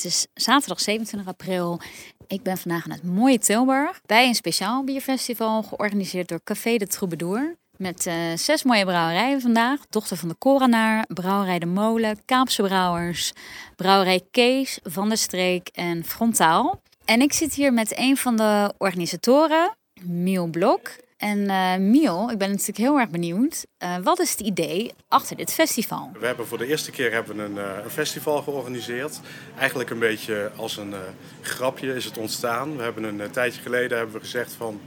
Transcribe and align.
Het 0.00 0.10
is 0.10 0.26
zaterdag 0.34 0.80
27 0.80 1.28
april. 1.28 1.80
Ik 2.26 2.42
ben 2.42 2.58
vandaag 2.58 2.84
in 2.84 2.90
het 2.90 3.02
mooie 3.02 3.38
Tilburg 3.38 4.00
bij 4.06 4.26
een 4.26 4.34
speciaal 4.34 4.84
bierfestival 4.84 5.62
georganiseerd 5.62 6.28
door 6.28 6.40
Café 6.44 6.76
de 6.76 6.86
Troubadour. 6.86 7.56
Met 7.76 8.06
uh, 8.06 8.14
zes 8.34 8.62
mooie 8.62 8.84
brouwerijen 8.84 9.40
vandaag. 9.40 9.80
Dochter 9.88 10.16
van 10.16 10.28
de 10.28 10.34
Korenaar, 10.34 11.04
Brouwerij 11.08 11.58
de 11.58 11.66
Molen, 11.66 12.24
Kaapse 12.24 12.62
Brouwers, 12.62 13.32
Brouwerij 13.76 14.20
Kees, 14.30 14.78
Van 14.82 15.08
der 15.08 15.18
Streek 15.18 15.68
en 15.68 16.04
Frontaal. 16.04 16.82
En 17.04 17.20
ik 17.20 17.32
zit 17.32 17.54
hier 17.54 17.72
met 17.72 17.98
een 17.98 18.16
van 18.16 18.36
de 18.36 18.74
organisatoren, 18.78 19.76
Miel 20.02 20.46
Blok. 20.46 20.90
En 21.20 21.38
uh, 21.38 21.76
Miel, 21.76 22.30
ik 22.30 22.38
ben 22.38 22.50
natuurlijk 22.50 22.78
heel 22.78 22.98
erg 22.98 23.10
benieuwd. 23.10 23.66
Uh, 23.82 23.96
wat 24.02 24.18
is 24.18 24.30
het 24.30 24.40
idee 24.40 24.92
achter 25.08 25.36
dit 25.36 25.52
festival? 25.52 26.10
We 26.20 26.26
hebben 26.26 26.46
voor 26.46 26.58
de 26.58 26.66
eerste 26.66 26.90
keer 26.90 27.12
hebben 27.12 27.38
een, 27.38 27.54
uh, 27.54 27.84
een 27.84 27.90
festival 27.90 28.42
georganiseerd. 28.42 29.20
Eigenlijk 29.58 29.90
een 29.90 29.98
beetje 29.98 30.50
als 30.56 30.76
een 30.76 30.94
grapje 31.40 31.94
is 31.94 32.04
het 32.04 32.18
ontstaan. 32.18 32.76
We 32.76 32.82
hebben 32.82 33.04
een 33.04 33.30
tijdje 33.30 33.62
geleden 33.62 33.96
hebben 33.96 34.14
we 34.14 34.20
gezegd 34.20 34.52
van... 34.52 34.80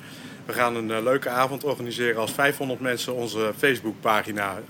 We 0.45 0.53
gaan 0.53 0.75
een 0.75 1.03
leuke 1.03 1.29
avond 1.29 1.63
organiseren 1.63 2.21
als 2.21 2.31
500 2.31 2.79
mensen 2.79 3.13
onze 3.13 3.53
Facebookpagina 3.57 4.61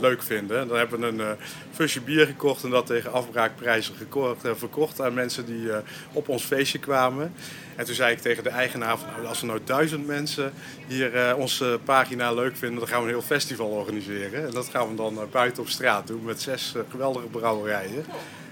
leuk 0.00 0.22
vinden. 0.22 0.68
Dan 0.68 0.78
hebben 0.78 1.00
we 1.00 1.06
een 1.06 1.36
fusje 1.72 2.00
bier 2.00 2.26
gekocht 2.26 2.64
en 2.64 2.70
dat 2.70 2.86
tegen 2.86 3.12
afbraakprijzen 3.12 3.94
gekocht, 3.94 4.48
verkocht 4.54 5.00
aan 5.00 5.14
mensen 5.14 5.46
die 5.46 5.70
op 6.12 6.28
ons 6.28 6.42
feestje 6.42 6.78
kwamen. 6.78 7.34
En 7.76 7.84
toen 7.84 7.94
zei 7.94 8.12
ik 8.12 8.20
tegen 8.20 8.42
de 8.42 8.48
eigenaar 8.48 8.98
van 8.98 9.08
nou, 9.12 9.26
als 9.26 9.40
er 9.40 9.46
nou 9.46 9.60
duizend 9.64 10.06
mensen 10.06 10.52
hier 10.86 11.36
onze 11.36 11.80
pagina 11.84 12.32
leuk 12.32 12.56
vinden, 12.56 12.78
dan 12.78 12.88
gaan 12.88 12.98
we 13.00 13.04
een 13.04 13.14
heel 13.14 13.22
festival 13.22 13.66
organiseren. 13.66 14.46
En 14.46 14.50
dat 14.50 14.68
gaan 14.68 14.88
we 14.88 14.94
dan 14.94 15.18
buiten 15.30 15.62
op 15.62 15.68
straat 15.68 16.06
doen 16.06 16.24
met 16.24 16.42
zes 16.42 16.74
geweldige 16.90 17.26
brouwerijen. 17.26 18.04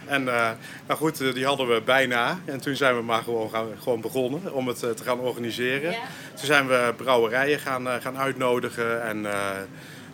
En 0.06 0.22
uh, 0.22 0.50
nou 0.86 0.98
goed, 0.98 1.34
die 1.34 1.46
hadden 1.46 1.68
we 1.68 1.82
bijna. 1.84 2.38
En 2.44 2.60
toen 2.60 2.76
zijn 2.76 2.96
we 2.96 3.02
maar 3.02 3.22
gewoon, 3.22 3.50
gaan, 3.50 3.66
gewoon 3.82 4.00
begonnen 4.00 4.52
om 4.52 4.68
het 4.68 4.78
te 4.78 5.04
gaan 5.04 5.18
organiseren. 5.18 5.90
Ja. 5.90 5.98
Toen 6.34 6.46
zijn 6.46 6.66
we 6.66 6.94
brouwerijen 6.96 7.58
gaan, 7.58 7.86
gaan 8.00 8.18
uitnodigen. 8.18 9.02
En 9.02 9.26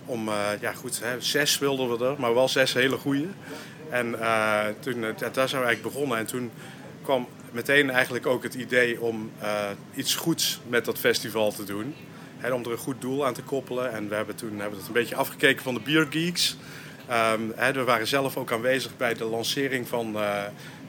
om, 0.05 0.30
ja 0.60 0.72
goed, 0.72 1.00
hè, 1.02 1.20
zes 1.20 1.58
wilden 1.58 1.98
we 1.98 2.05
er, 2.05 2.14
maar 2.19 2.34
wel 2.34 2.48
zes 2.48 2.72
hele 2.72 2.97
goede. 2.97 3.27
En 3.91 4.16
toen, 4.80 5.00
daar 5.32 5.48
zijn 5.48 5.62
we 5.62 5.66
eigenlijk 5.66 5.82
begonnen. 5.82 6.19
En 6.19 6.27
toen 6.27 6.50
kwam 7.02 7.28
meteen 7.52 7.91
eigenlijk 7.91 8.27
ook 8.27 8.42
het 8.42 8.54
idee 8.54 9.00
om 9.00 9.30
iets 9.94 10.14
goeds 10.14 10.60
met 10.69 10.84
dat 10.84 10.98
festival 10.98 11.52
te 11.52 11.64
doen. 11.64 11.94
Om 12.52 12.64
er 12.64 12.70
een 12.70 12.78
goed 12.78 13.00
doel 13.00 13.27
aan 13.27 13.34
te 13.34 13.42
koppelen. 13.42 13.92
En 13.92 14.08
we 14.08 14.14
hebben 14.14 14.34
toen 14.34 14.50
hebben 14.50 14.70
we 14.70 14.77
het 14.77 14.86
een 14.86 14.92
beetje 14.92 15.16
afgekeken 15.16 15.62
van 15.62 15.75
de 15.75 15.80
Beer 15.80 16.06
Geeks. 16.10 16.56
Hè, 17.55 17.72
we 17.72 17.84
waren 17.84 18.06
zelf 18.06 18.36
ook 18.36 18.53
aanwezig 18.53 18.97
bij 18.97 19.14
de 19.14 19.25
lancering 19.25 19.89
van, 19.89 20.16
uh, 20.16 20.42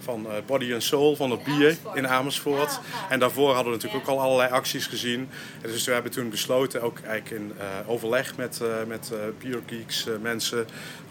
van 0.04 0.26
uh, 0.26 0.32
Body 0.46 0.74
and 0.74 0.84
Soul, 0.84 1.16
van 1.16 1.32
het 1.32 1.44
bier 1.44 1.78
in 1.94 2.08
Amersfoort. 2.08 2.80
En 3.10 3.20
daarvoor 3.20 3.54
hadden 3.54 3.74
we 3.74 3.78
natuurlijk 3.78 4.10
ook 4.10 4.16
al 4.16 4.22
allerlei 4.22 4.52
acties 4.52 4.86
gezien. 4.86 5.30
En 5.62 5.72
dus 5.72 5.86
we 5.86 5.92
hebben 5.92 6.12
toen 6.12 6.30
besloten, 6.30 6.82
ook 6.82 7.00
eigenlijk 7.00 7.42
in 7.42 7.54
uh, 7.58 7.90
overleg 7.90 8.38
met, 8.38 8.62
met 8.88 9.12
Beer 9.40 9.60
Geeks 9.66 10.08
mensen, 10.22 10.68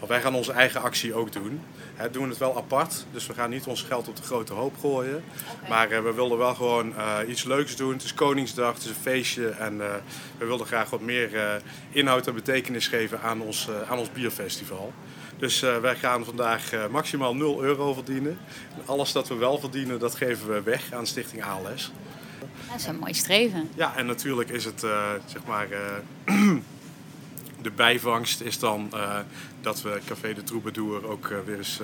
wij 0.07 0.21
gaan 0.21 0.35
onze 0.35 0.51
eigen 0.51 0.81
actie 0.81 1.13
ook 1.13 1.31
doen. 1.31 1.61
Hè, 1.95 2.11
doen 2.11 2.29
het 2.29 2.37
wel 2.37 2.57
apart, 2.57 3.05
dus 3.11 3.27
we 3.27 3.33
gaan 3.33 3.49
niet 3.49 3.65
ons 3.65 3.81
geld 3.81 4.07
op 4.07 4.15
de 4.15 4.23
grote 4.23 4.53
hoop 4.53 4.77
gooien. 4.79 5.23
Maar 5.69 5.89
we 5.89 6.13
wilden 6.13 6.37
wel 6.37 6.55
gewoon 6.55 6.93
iets 7.27 7.43
leuks 7.43 7.75
doen. 7.75 7.93
Het 7.93 8.03
is 8.03 8.13
Koningsdag, 8.13 8.73
het 8.73 8.83
is 8.83 8.89
een 8.89 8.95
feestje 8.95 9.49
en 9.49 9.77
we 10.37 10.45
wilden 10.45 10.67
graag 10.67 10.89
wat 10.89 11.01
meer 11.01 11.61
inhoud 11.89 12.27
en 12.27 12.33
betekenis 12.33 12.87
geven 12.87 13.21
aan 13.21 13.41
ons, 13.41 13.69
aan 13.89 13.97
ons 13.97 14.11
bierfestival. 14.11 14.93
Dus 15.41 15.63
uh, 15.63 15.77
wij 15.77 15.95
gaan 15.95 16.25
vandaag 16.25 16.73
uh, 16.73 16.87
maximaal 16.87 17.35
0 17.35 17.63
euro 17.63 17.93
verdienen. 17.93 18.37
En 18.75 18.81
alles 18.85 19.11
dat 19.11 19.27
we 19.27 19.35
wel 19.35 19.59
verdienen, 19.59 19.99
dat 19.99 20.15
geven 20.15 20.53
we 20.53 20.61
weg 20.61 20.93
aan 20.93 21.07
Stichting 21.07 21.43
ALS. 21.43 21.91
Dat 22.69 22.79
is 22.79 22.85
een 22.85 22.99
mooi 22.99 23.13
streven. 23.13 23.69
Ja, 23.75 23.95
en 23.95 24.05
natuurlijk 24.05 24.49
is 24.49 24.65
het, 24.65 24.83
uh, 24.83 25.09
zeg 25.25 25.41
maar, 25.45 25.67
de 27.61 27.71
bijvangst 27.75 28.41
is 28.41 28.59
dan 28.59 28.91
dat 29.61 29.81
we 29.81 29.99
Café 30.05 30.33
de 30.33 30.43
Troubadour 30.43 31.07
ook 31.07 31.33
weer 31.45 31.57
eens 31.57 31.79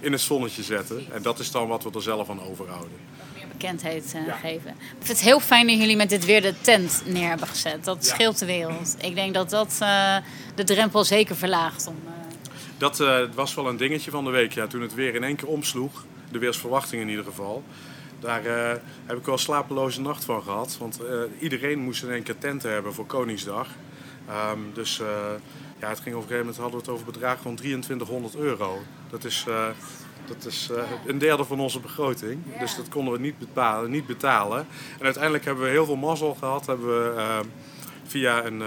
in 0.00 0.12
het 0.12 0.20
zonnetje 0.20 0.62
zetten. 0.62 1.06
En 1.12 1.22
dat 1.22 1.38
is 1.38 1.50
dan 1.50 1.68
wat 1.68 1.82
we 1.82 1.90
er 1.94 2.02
zelf 2.02 2.30
aan 2.30 2.42
overhouden. 2.42 2.98
Meer 3.34 3.48
bekendheid 3.48 4.16
ja. 4.26 4.34
geven. 4.34 4.70
Ik 4.70 4.96
vind 4.98 5.08
het 5.08 5.20
heel 5.20 5.40
fijn 5.40 5.66
dat 5.66 5.76
jullie 5.76 5.96
met 5.96 6.08
dit 6.08 6.24
weer 6.24 6.42
de 6.42 6.54
tent 6.60 7.02
neer 7.06 7.28
hebben 7.28 7.48
gezet. 7.48 7.84
Dat 7.84 8.06
ja. 8.06 8.14
scheelt 8.14 8.38
de 8.38 8.46
wereld. 8.46 8.96
Ik 9.00 9.14
denk 9.14 9.34
dat 9.34 9.50
dat 9.50 9.78
de 10.54 10.64
drempel 10.64 11.04
zeker 11.04 11.36
verlaagt 11.36 11.86
om 11.86 11.96
dat 12.80 13.00
uh, 13.00 13.18
was 13.34 13.54
wel 13.54 13.68
een 13.68 13.76
dingetje 13.76 14.10
van 14.10 14.24
de 14.24 14.30
week. 14.30 14.52
Ja, 14.52 14.66
toen 14.66 14.80
het 14.80 14.94
weer 14.94 15.14
in 15.14 15.24
één 15.24 15.36
keer 15.36 15.48
omsloeg, 15.48 16.04
de 16.30 16.38
weersverwachting 16.38 17.02
in 17.02 17.08
ieder 17.08 17.24
geval. 17.24 17.62
Daar 18.18 18.46
uh, 18.46 18.72
heb 19.06 19.18
ik 19.18 19.24
wel 19.24 19.38
slapeloze 19.38 20.00
nacht 20.00 20.24
van 20.24 20.42
gehad. 20.42 20.76
Want 20.78 21.00
uh, 21.02 21.22
iedereen 21.38 21.78
moest 21.78 22.02
in 22.02 22.10
één 22.10 22.22
keer 22.22 22.38
tenten 22.38 22.72
hebben 22.72 22.94
voor 22.94 23.06
Koningsdag. 23.06 23.68
Um, 24.52 24.70
dus 24.74 24.96
ja, 25.78 25.88
het 25.88 26.00
ging 26.00 26.14
op 26.14 26.22
een 26.22 26.28
gegeven 26.28 26.38
moment 26.38 26.56
hadden 26.56 26.72
we 26.72 26.84
het 26.84 26.88
over 26.88 27.04
bedragen 27.04 27.42
van 27.42 27.54
2300 27.54 28.36
euro. 28.36 28.78
Dat 29.10 29.24
is, 29.24 29.46
dat 30.26 30.44
is 30.44 30.70
een 31.06 31.18
derde 31.18 31.44
van 31.44 31.60
onze 31.60 31.80
begroting. 31.80 32.42
Dus 32.58 32.76
dat 32.76 32.88
konden 32.88 33.12
we 33.12 33.20
niet 33.20 33.38
betalen, 33.38 33.90
niet 33.90 34.06
betalen. 34.06 34.66
En 34.98 35.04
uiteindelijk 35.04 35.44
hebben 35.44 35.64
we 35.64 35.70
heel 35.70 35.84
veel 35.84 35.96
mazzel 35.96 36.34
gehad. 36.34 36.66
Hebben 36.66 36.86
we 36.86 37.40
via 38.06 38.44
een 38.44 38.62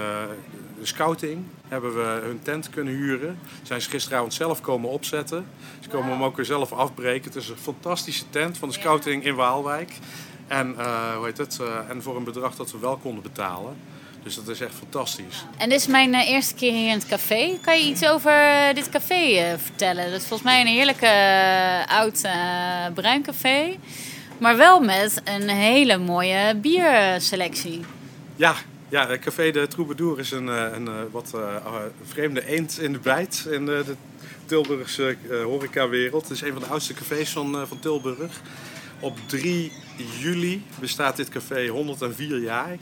de 0.80 0.86
scouting 0.86 1.44
hebben 1.68 1.94
we 1.94 2.20
hun 2.22 2.40
tent 2.42 2.70
kunnen 2.70 2.94
huren. 2.94 3.38
Zijn 3.62 3.80
ze 3.80 3.90
gisteravond 3.90 4.34
zelf 4.34 4.60
komen 4.60 4.90
opzetten. 4.90 5.46
Ze 5.80 5.88
komen 5.88 6.10
hem 6.10 6.22
ook 6.22 6.36
weer 6.36 6.44
zelf 6.44 6.72
afbreken. 6.72 7.24
Het 7.24 7.42
is 7.42 7.48
een 7.48 7.56
fantastische 7.56 8.24
tent 8.30 8.58
van 8.58 8.68
de 8.68 8.74
scouting 8.74 9.24
in 9.24 9.34
Waalwijk. 9.34 9.92
En, 10.46 10.74
uh, 10.78 11.16
hoe 11.16 11.24
heet 11.24 11.38
het? 11.38 11.58
Uh, 11.60 11.90
en 11.90 12.02
voor 12.02 12.16
een 12.16 12.24
bedrag 12.24 12.56
dat 12.56 12.72
we 12.72 12.78
wel 12.78 12.96
konden 12.96 13.22
betalen. 13.22 13.76
Dus 14.22 14.34
dat 14.34 14.48
is 14.48 14.60
echt 14.60 14.74
fantastisch. 14.74 15.44
En 15.56 15.68
dit 15.68 15.78
is 15.78 15.86
mijn 15.86 16.14
uh, 16.14 16.28
eerste 16.28 16.54
keer 16.54 16.72
hier 16.72 16.88
in 16.88 16.98
het 16.98 17.06
café. 17.06 17.58
Kan 17.60 17.78
je 17.78 17.84
iets 17.84 18.06
over 18.06 18.32
dit 18.74 18.88
café 18.88 19.54
vertellen? 19.58 20.10
Dat 20.10 20.20
is 20.20 20.26
volgens 20.26 20.48
mij 20.50 20.60
een 20.60 20.66
heerlijke 20.66 21.10
oud 21.88 22.20
bruin 22.94 23.22
café. 23.22 23.76
Maar 24.38 24.56
wel 24.56 24.80
met 24.80 25.20
een 25.24 25.48
hele 25.48 25.98
mooie 25.98 26.54
bierselectie. 26.56 27.80
Ja, 28.36 28.54
ja, 28.88 29.18
Café 29.18 29.50
de 29.50 29.66
Troubadour 29.66 30.18
is 30.18 30.30
een, 30.30 30.46
een, 30.46 30.86
een 30.86 31.10
wat 31.10 31.32
uh, 31.34 31.76
vreemde 32.04 32.46
eend 32.46 32.78
in 32.78 32.92
de 32.92 32.98
bijt 32.98 33.46
in 33.50 33.66
de, 33.66 33.82
de 33.86 33.94
Tilburgse 34.46 35.16
horecawereld. 35.44 36.22
Het 36.22 36.30
is 36.30 36.40
een 36.40 36.52
van 36.52 36.62
de 36.62 36.68
oudste 36.68 36.94
cafés 36.94 37.30
van, 37.30 37.66
van 37.66 37.78
Tilburg. 37.78 38.40
Op 39.00 39.18
3 39.26 39.72
juli 40.18 40.62
bestaat 40.80 41.16
dit 41.16 41.28
café 41.28 41.68
104 41.68 42.38
jaar. 42.38 42.76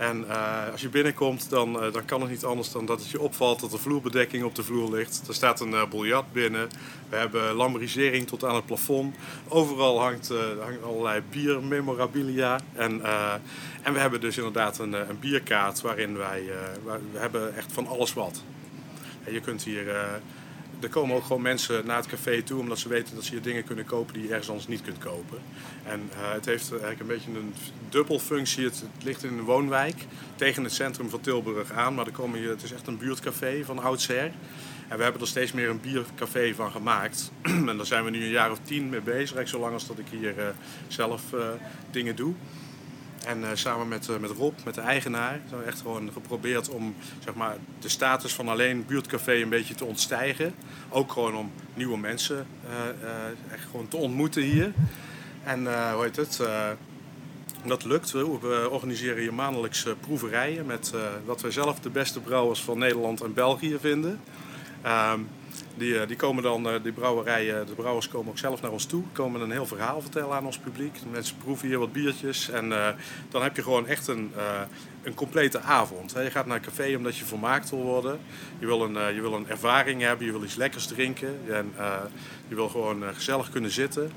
En 0.00 0.24
uh, 0.28 0.70
als 0.72 0.80
je 0.80 0.88
binnenkomt, 0.88 1.50
dan, 1.50 1.84
uh, 1.84 1.92
dan 1.92 2.04
kan 2.04 2.20
het 2.20 2.30
niet 2.30 2.44
anders 2.44 2.72
dan 2.72 2.86
dat 2.86 3.00
het 3.00 3.10
je 3.10 3.20
opvalt 3.20 3.60
dat 3.60 3.72
er 3.72 3.78
vloerbedekking 3.78 4.44
op 4.44 4.54
de 4.54 4.62
vloer 4.62 4.90
ligt. 4.90 5.28
Er 5.28 5.34
staat 5.34 5.60
een 5.60 5.70
uh, 5.70 6.18
binnen. 6.32 6.68
We 7.08 7.16
hebben 7.16 7.54
lambrisering 7.54 8.26
tot 8.26 8.44
aan 8.44 8.54
het 8.54 8.66
plafond. 8.66 9.16
Overal 9.48 10.00
hangt, 10.00 10.32
allerlei 10.84 11.22
biermemorabilia. 11.30 12.60
En, 12.72 13.04
en 13.82 13.92
we 13.92 13.98
hebben 13.98 14.20
dus 14.20 14.36
inderdaad 14.36 14.78
een, 14.78 14.92
een 14.92 15.18
bierkaart 15.18 15.80
waarin 15.80 16.16
wij... 16.16 16.44
We 17.12 17.18
hebben 17.18 17.56
echt 17.56 17.72
van 17.72 17.86
alles 17.86 18.12
wat. 18.12 18.42
En 19.24 19.32
je 19.32 19.40
kunt 19.40 19.64
hier 19.64 19.84
er 20.80 20.88
komen 20.88 21.16
ook 21.16 21.22
gewoon 21.22 21.42
mensen 21.42 21.86
naar 21.86 21.96
het 21.96 22.06
café 22.06 22.42
toe 22.42 22.60
omdat 22.60 22.78
ze 22.78 22.88
weten 22.88 23.14
dat 23.14 23.24
ze 23.24 23.30
hier 23.30 23.42
dingen 23.42 23.64
kunnen 23.64 23.84
kopen 23.84 24.14
die 24.14 24.22
je 24.22 24.28
ergens 24.28 24.48
anders 24.48 24.68
niet 24.68 24.82
kunt 24.82 24.98
kopen. 24.98 25.38
En 25.84 26.10
uh, 26.12 26.32
het 26.32 26.46
heeft 26.46 26.70
eigenlijk 26.70 27.00
een 27.00 27.06
beetje 27.06 27.30
een 27.30 27.54
dubbelfunctie. 27.88 28.64
Het, 28.64 28.80
het, 28.80 29.04
ligt 29.04 29.24
in 29.24 29.38
een 29.38 29.44
woonwijk 29.44 30.06
tegen 30.36 30.64
het 30.64 30.72
centrum 30.72 31.10
van 31.10 31.20
Tilburg 31.20 31.72
aan, 31.72 31.94
maar 31.94 32.06
er 32.06 32.12
komen 32.12 32.38
hier, 32.38 32.48
het 32.48 32.62
is 32.62 32.72
echt 32.72 32.86
een 32.86 32.98
buurtcafé 32.98 33.64
van 33.64 33.78
oudsher. 33.78 34.32
En 34.90 34.96
we 34.96 35.02
hebben 35.02 35.20
er 35.20 35.28
steeds 35.28 35.52
meer 35.52 35.68
een 35.68 35.80
biercafé 35.80 36.54
van 36.54 36.70
gemaakt. 36.70 37.32
en 37.68 37.76
daar 37.76 37.86
zijn 37.86 38.04
we 38.04 38.10
nu 38.10 38.22
een 38.22 38.30
jaar 38.30 38.50
of 38.50 38.58
tien 38.62 38.88
mee 38.88 39.00
bezig, 39.00 39.48
zolang 39.48 39.72
als 39.72 39.86
dat 39.86 39.98
ik 39.98 40.06
hier 40.10 40.38
uh, 40.38 40.44
zelf 40.88 41.22
uh, 41.34 41.40
dingen 41.90 42.16
doe. 42.16 42.34
En 43.26 43.40
uh, 43.40 43.48
samen 43.54 43.88
met, 43.88 44.08
uh, 44.08 44.16
met 44.16 44.30
Rob, 44.30 44.54
met 44.64 44.74
de 44.74 44.80
eigenaar, 44.80 45.40
hebben 45.40 45.58
we 45.58 45.64
echt 45.64 45.80
gewoon 45.80 46.12
geprobeerd 46.12 46.68
om 46.68 46.94
zeg 47.24 47.34
maar, 47.34 47.56
de 47.80 47.88
status 47.88 48.34
van 48.34 48.48
alleen 48.48 48.86
buurtcafé 48.86 49.32
een 49.32 49.48
beetje 49.48 49.74
te 49.74 49.84
ontstijgen. 49.84 50.54
Ook 50.88 51.12
gewoon 51.12 51.36
om 51.36 51.52
nieuwe 51.74 51.98
mensen 51.98 52.46
uh, 52.64 53.52
echt 53.52 53.64
gewoon 53.70 53.88
te 53.88 53.96
ontmoeten 53.96 54.42
hier. 54.42 54.72
En 55.44 55.58
hoe 55.92 56.02
heet 56.02 56.16
het? 56.16 56.40
dat 57.64 57.84
lukt. 57.84 58.10
We, 58.10 58.68
organiseren 58.70 59.20
hier 59.20 59.34
maandelijks 59.34 59.86
proeverijen 60.00 60.66
met 60.66 60.92
wat 61.24 61.40
wij 61.40 61.50
zelf 61.50 61.80
de 61.80 61.90
beste 61.90 62.20
brouwers 62.20 62.62
van 62.62 62.78
Nederland 62.78 63.20
en 63.20 63.34
België 63.34 63.76
vinden. 63.80 64.20
Um, 64.86 65.28
Die, 65.76 66.06
die 66.06 66.16
komen 66.16 66.42
dan, 66.42 66.68
die 66.82 66.92
brouwerijen, 66.92 67.66
de 67.66 67.74
brouwers 67.74 68.08
komen 68.08 68.28
ook 68.28 68.38
zelf 68.38 68.62
naar 68.62 68.70
ons 68.70 68.84
toe. 68.84 69.02
Komen 69.12 69.40
een 69.40 69.50
heel 69.50 69.66
verhaal 69.66 70.00
vertellen 70.00 70.36
aan 70.36 70.46
ons 70.46 70.58
publiek. 70.58 70.94
De 70.94 71.08
mensen 71.12 71.36
proeven 71.36 71.68
hier 71.68 71.78
wat 71.78 71.92
biertjes. 71.92 72.50
En 72.50 72.68
dan 73.28 73.42
heb 73.42 73.56
je 73.56 73.62
gewoon 73.62 73.86
echt 73.86 74.08
een, 74.08 74.32
een 75.02 75.14
complete 75.14 75.60
avond. 75.60 76.12
Je 76.12 76.30
gaat 76.30 76.46
naar 76.46 76.56
een 76.56 76.62
café 76.62 76.96
omdat 76.96 77.16
je 77.16 77.24
vermaakt 77.24 77.70
wil 77.70 77.82
worden. 77.82 78.18
Je 78.58 78.66
wil 78.66 78.82
een, 78.82 79.14
je 79.14 79.20
wil 79.20 79.32
een 79.32 79.48
ervaring 79.48 80.02
hebben, 80.02 80.26
je 80.26 80.32
wil 80.32 80.42
iets 80.42 80.54
lekkers 80.54 80.86
drinken. 80.86 81.38
En 81.48 81.72
je 82.48 82.54
wil 82.54 82.68
gewoon 82.68 83.02
gezellig 83.14 83.50
kunnen 83.50 83.70
zitten. 83.70 84.12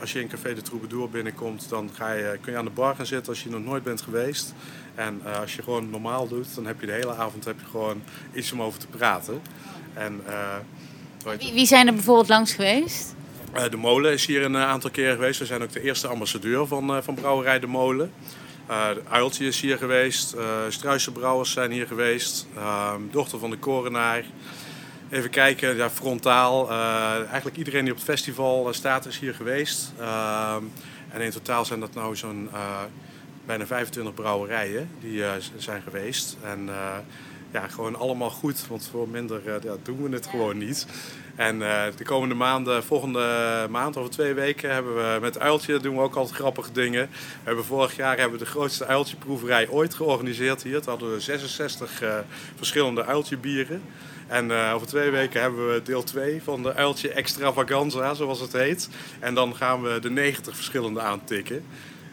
Als 0.00 0.12
je 0.12 0.20
in 0.20 0.28
Café 0.28 0.54
de 0.54 0.62
Troubadour 0.62 1.10
binnenkomt, 1.10 1.68
dan 1.68 1.90
ga 1.94 2.12
je, 2.12 2.38
kun 2.40 2.52
je 2.52 2.58
aan 2.58 2.64
de 2.64 2.70
bar 2.70 2.94
gaan 2.94 3.06
zitten 3.06 3.32
als 3.32 3.42
je 3.42 3.50
nog 3.50 3.64
nooit 3.64 3.82
bent 3.82 4.00
geweest. 4.00 4.54
En 4.94 5.20
als 5.40 5.56
je 5.56 5.62
gewoon 5.62 5.90
normaal 5.90 6.28
doet, 6.28 6.54
dan 6.54 6.66
heb 6.66 6.80
je 6.80 6.86
de 6.86 6.92
hele 6.92 7.14
avond 7.14 7.44
heb 7.44 7.60
je 7.60 7.66
gewoon 7.66 8.02
iets 8.32 8.52
om 8.52 8.62
over 8.62 8.78
te 8.78 8.86
praten. 8.86 9.40
En, 9.96 10.22
wie, 11.38 11.52
wie 11.52 11.66
zijn 11.66 11.86
er 11.86 11.94
bijvoorbeeld 11.94 12.28
langs 12.28 12.52
geweest? 12.52 13.14
de 13.70 13.76
Molen 13.76 14.12
is 14.12 14.26
hier 14.26 14.44
een 14.44 14.56
aantal 14.56 14.90
keren 14.90 15.14
geweest. 15.14 15.38
We 15.38 15.46
zijn 15.46 15.62
ook 15.62 15.72
de 15.72 15.82
eerste 15.82 16.06
ambassadeur 16.06 16.66
van, 16.66 17.02
van 17.02 17.14
Brouwerij 17.14 17.60
de 17.60 17.66
Molen. 17.66 18.12
Uh, 18.70 18.88
Uiltje 19.08 19.46
is 19.46 19.60
hier 19.60 19.78
geweest, 19.78 20.34
uh, 20.34 21.12
Brouwers 21.12 21.52
zijn 21.52 21.70
hier 21.70 21.86
geweest, 21.86 22.46
uh, 22.56 22.94
dochter 23.10 23.38
van 23.38 23.50
de 23.50 23.56
Korenaar. 23.56 24.24
Even 25.10 25.30
kijken, 25.30 25.76
ja, 25.76 25.90
frontaal. 25.90 26.70
Uh, 26.70 27.26
eigenlijk 27.26 27.56
iedereen 27.56 27.82
die 27.82 27.92
op 27.92 27.98
het 27.98 28.06
festival 28.06 28.72
staat 28.72 29.06
is 29.06 29.18
hier 29.18 29.34
geweest. 29.34 29.92
Ehm, 29.98 30.62
en 31.08 31.20
in 31.20 31.30
totaal 31.30 31.64
zijn 31.64 31.80
dat 31.80 31.94
nou 31.94 32.16
zo'n 32.16 32.50
bijna 33.46 33.66
25 33.66 34.14
brouwerijen 34.14 34.90
die 35.00 35.22
zijn 35.56 35.82
geweest. 35.82 36.36
En 36.42 36.68
ja, 37.50 37.68
gewoon 37.68 37.96
allemaal 37.96 38.30
goed, 38.30 38.66
want 38.68 38.88
voor 38.90 39.08
minder 39.08 39.40
ja, 39.44 39.76
doen 39.82 40.02
we 40.02 40.14
het 40.14 40.26
gewoon 40.26 40.58
niet. 40.58 40.86
En 41.36 41.60
uh, 41.60 41.82
de 41.96 42.04
komende 42.04 42.34
maanden, 42.34 42.84
volgende 42.84 43.66
maand, 43.70 43.96
over 43.96 44.10
twee 44.10 44.34
weken, 44.34 44.72
hebben 44.72 44.94
we 44.94 45.18
met 45.20 45.38
Uiltje 45.38 45.78
doen 45.78 45.96
we 45.96 46.02
ook 46.02 46.14
altijd 46.14 46.36
grappige 46.36 46.72
dingen. 46.72 47.08
We 47.10 47.42
hebben 47.42 47.64
vorig 47.64 47.96
jaar 47.96 48.18
hebben 48.18 48.38
we 48.38 48.44
de 48.44 48.50
grootste 48.50 48.86
uiltjeproeverij 48.86 49.68
ooit 49.68 49.94
georganiseerd 49.94 50.62
hier. 50.62 50.80
Toen 50.80 50.90
hadden 50.90 51.12
we 51.12 51.20
66 51.20 52.02
uh, 52.02 52.14
verschillende 52.56 53.04
uiltjebieren. 53.04 53.82
En 54.26 54.50
uh, 54.50 54.72
over 54.74 54.86
twee 54.86 55.10
weken 55.10 55.40
hebben 55.40 55.72
we 55.72 55.82
deel 55.82 56.02
2 56.02 56.42
van 56.42 56.62
de 56.62 56.74
uiltje 56.74 57.08
extravaganza, 57.12 58.14
zoals 58.14 58.40
het 58.40 58.52
heet. 58.52 58.88
En 59.20 59.34
dan 59.34 59.56
gaan 59.56 59.82
we 59.82 59.98
de 60.00 60.10
90 60.10 60.56
verschillende 60.56 61.00
aantikken. 61.00 61.64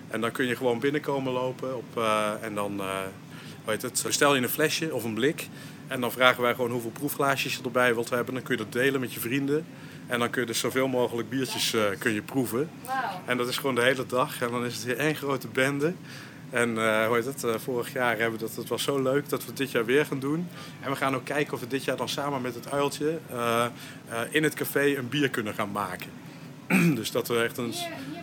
En 0.07 0.21
dan 0.21 0.31
kun 0.31 0.45
je 0.45 0.55
gewoon 0.55 0.79
binnenkomen 0.79 1.33
lopen 1.33 1.75
op, 1.75 2.03
en 2.41 2.55
dan 2.55 2.81
weet 3.65 3.81
het, 3.81 4.03
bestel 4.05 4.35
je 4.35 4.41
een 4.41 4.49
flesje 4.49 4.93
of 4.93 5.03
een 5.03 5.13
blik. 5.13 5.47
En 5.87 6.01
dan 6.01 6.11
vragen 6.11 6.41
wij 6.41 6.55
gewoon 6.55 6.71
hoeveel 6.71 6.91
proefglaasjes 6.91 7.55
je 7.55 7.63
erbij 7.63 7.93
wilt 7.93 8.09
hebben. 8.09 8.33
Dan 8.33 8.43
kun 8.43 8.57
je 8.57 8.63
dat 8.63 8.71
delen 8.71 8.99
met 8.99 9.13
je 9.13 9.19
vrienden. 9.19 9.65
En 10.07 10.19
dan 10.19 10.29
kun 10.29 10.41
je 10.41 10.47
dus 10.47 10.59
zoveel 10.59 10.87
mogelijk 10.87 11.29
biertjes 11.29 11.73
uh, 11.73 11.83
kun 11.99 12.11
je 12.11 12.21
proeven. 12.21 12.69
Wow. 12.83 12.93
En 13.25 13.37
dat 13.37 13.47
is 13.47 13.57
gewoon 13.57 13.75
de 13.75 13.81
hele 13.81 14.05
dag. 14.05 14.41
En 14.41 14.51
dan 14.51 14.65
is 14.65 14.75
het 14.75 14.83
hier 14.83 14.97
één 14.97 15.15
grote 15.15 15.47
bende. 15.47 15.93
En 16.49 16.69
uh, 16.69 17.05
hoe 17.05 17.15
heet 17.15 17.25
het, 17.25 17.43
uh, 17.43 17.55
vorig 17.55 17.93
jaar 17.93 18.17
hebben 18.17 18.39
we 18.39 18.45
dat, 18.45 18.55
het 18.55 18.67
was 18.67 18.83
zo 18.83 19.01
leuk 19.01 19.29
dat 19.29 19.41
we 19.41 19.47
het 19.47 19.57
dit 19.57 19.71
jaar 19.71 19.85
weer 19.85 20.05
gaan 20.05 20.19
doen. 20.19 20.47
En 20.81 20.89
we 20.89 20.95
gaan 20.95 21.15
ook 21.15 21.25
kijken 21.25 21.53
of 21.53 21.59
we 21.59 21.67
dit 21.67 21.83
jaar 21.83 21.97
dan 21.97 22.09
samen 22.09 22.41
met 22.41 22.55
het 22.55 22.71
uiltje 22.71 23.19
in 24.29 24.43
het 24.43 24.53
café 24.53 24.97
een 24.97 25.09
bier 25.09 25.29
kunnen 25.29 25.53
gaan 25.53 25.71
maken. 25.71 26.09
dus 26.99 27.11
dat 27.11 27.27
we 27.27 27.43
echt 27.43 27.57
een... 27.57 27.71
Hier, 27.71 27.89
hier 28.11 28.22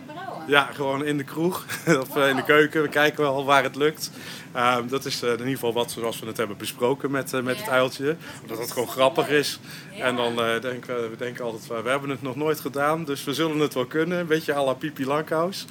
Ja, 0.51 0.69
gewoon 0.73 1.05
in 1.05 1.17
de 1.17 1.23
kroeg 1.23 1.65
of 2.01 2.15
in 2.15 2.35
de 2.35 2.43
keuken. 2.43 2.81
We 2.81 2.87
kijken 2.87 3.23
wel 3.23 3.45
waar 3.45 3.63
het 3.63 3.75
lukt. 3.75 4.11
Ehm, 4.51 4.87
dat 4.87 5.05
is 5.05 5.23
uh, 5.23 5.29
in 5.29 5.37
ieder 5.37 5.53
geval 5.53 5.73
wat 5.73 5.91
zoals 5.91 6.19
we 6.19 6.27
het 6.27 6.37
hebben 6.37 6.57
besproken 6.57 7.11
met, 7.11 7.33
uh, 7.33 7.41
met 7.41 7.57
het 7.57 7.69
uiltje. 7.69 8.15
Omdat 8.41 8.57
het 8.57 8.71
gewoon 8.71 8.87
grappig 8.87 9.29
is. 9.29 9.59
En 9.99 10.15
dan 10.15 10.39
uh, 10.39 10.61
denken 10.61 11.01
we, 11.01 11.09
we 11.09 11.17
denken 11.17 11.45
altijd, 11.45 11.83
we 11.83 11.89
hebben 11.89 12.09
het 12.09 12.21
nog 12.21 12.35
nooit 12.35 12.59
gedaan, 12.59 13.05
dus 13.05 13.23
we 13.23 13.33
zullen 13.33 13.59
het 13.59 13.73
wel 13.73 13.85
kunnen. 13.85 14.19
Een 14.19 14.27
beetje 14.27 14.53
à 14.53 14.63
la 14.63 14.73
Pipi 14.73 15.05
Lankhuis. 15.05 15.65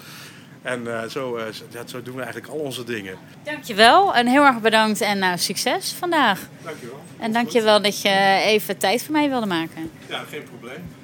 En 0.62 1.10
zo, 1.10 1.38
ja, 1.70 1.86
zo 1.86 2.02
doen 2.02 2.14
we 2.14 2.22
eigenlijk 2.22 2.52
al 2.52 2.58
onze 2.58 2.84
dingen. 2.84 3.18
Dankjewel 3.42 4.14
en 4.14 4.26
heel 4.26 4.44
erg 4.44 4.60
bedankt 4.60 5.00
en 5.00 5.18
nou, 5.18 5.38
succes 5.38 5.92
vandaag. 5.92 6.40
Dankjewel. 6.64 7.00
En 7.18 7.32
dankjewel 7.32 7.82
dat 7.82 8.02
je 8.02 8.40
even 8.44 8.78
tijd 8.78 9.02
voor 9.02 9.12
mij 9.12 9.28
wilde 9.28 9.46
maken. 9.46 9.90
Ja, 10.08 10.24
geen 10.30 10.42
probleem. 10.42 11.00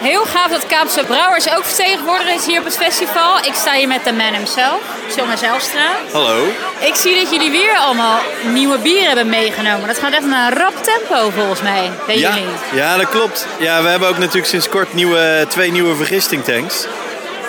Heel 0.00 0.24
gaaf 0.24 0.50
dat 0.50 0.66
Kaapse 0.66 1.04
Brouwers 1.04 1.56
ook 1.56 1.64
vertegenwoordigd 1.64 2.38
is 2.38 2.46
hier 2.46 2.58
op 2.58 2.64
het 2.64 2.76
festival. 2.76 3.38
Ik 3.38 3.54
sta 3.54 3.74
hier 3.74 3.88
met 3.88 4.04
de 4.04 4.12
man 4.12 4.32
himself, 4.34 4.80
John 5.16 5.36
Zelstra. 5.36 5.90
Hallo. 6.12 6.46
Ik 6.80 6.94
zie 6.94 7.20
dat 7.20 7.30
jullie 7.32 7.50
weer 7.50 7.76
allemaal 7.76 8.18
nieuwe 8.52 8.78
bieren 8.78 9.06
hebben 9.06 9.28
meegenomen. 9.28 9.86
Dat 9.86 9.98
gaat 9.98 10.12
echt 10.12 10.22
een 10.22 10.54
rap 10.54 10.74
tempo 10.82 11.30
volgens 11.30 11.62
mij 11.62 11.90
bij 12.06 12.18
ja, 12.18 12.34
jullie. 12.34 12.48
Ja, 12.72 12.96
dat 12.96 13.08
klopt. 13.08 13.46
Ja, 13.58 13.82
we 13.82 13.88
hebben 13.88 14.08
ook 14.08 14.18
natuurlijk 14.18 14.46
sinds 14.46 14.68
kort 14.68 14.94
nieuwe, 14.94 15.44
twee 15.48 15.70
nieuwe 15.70 15.96
vergistingtanks. 15.96 16.86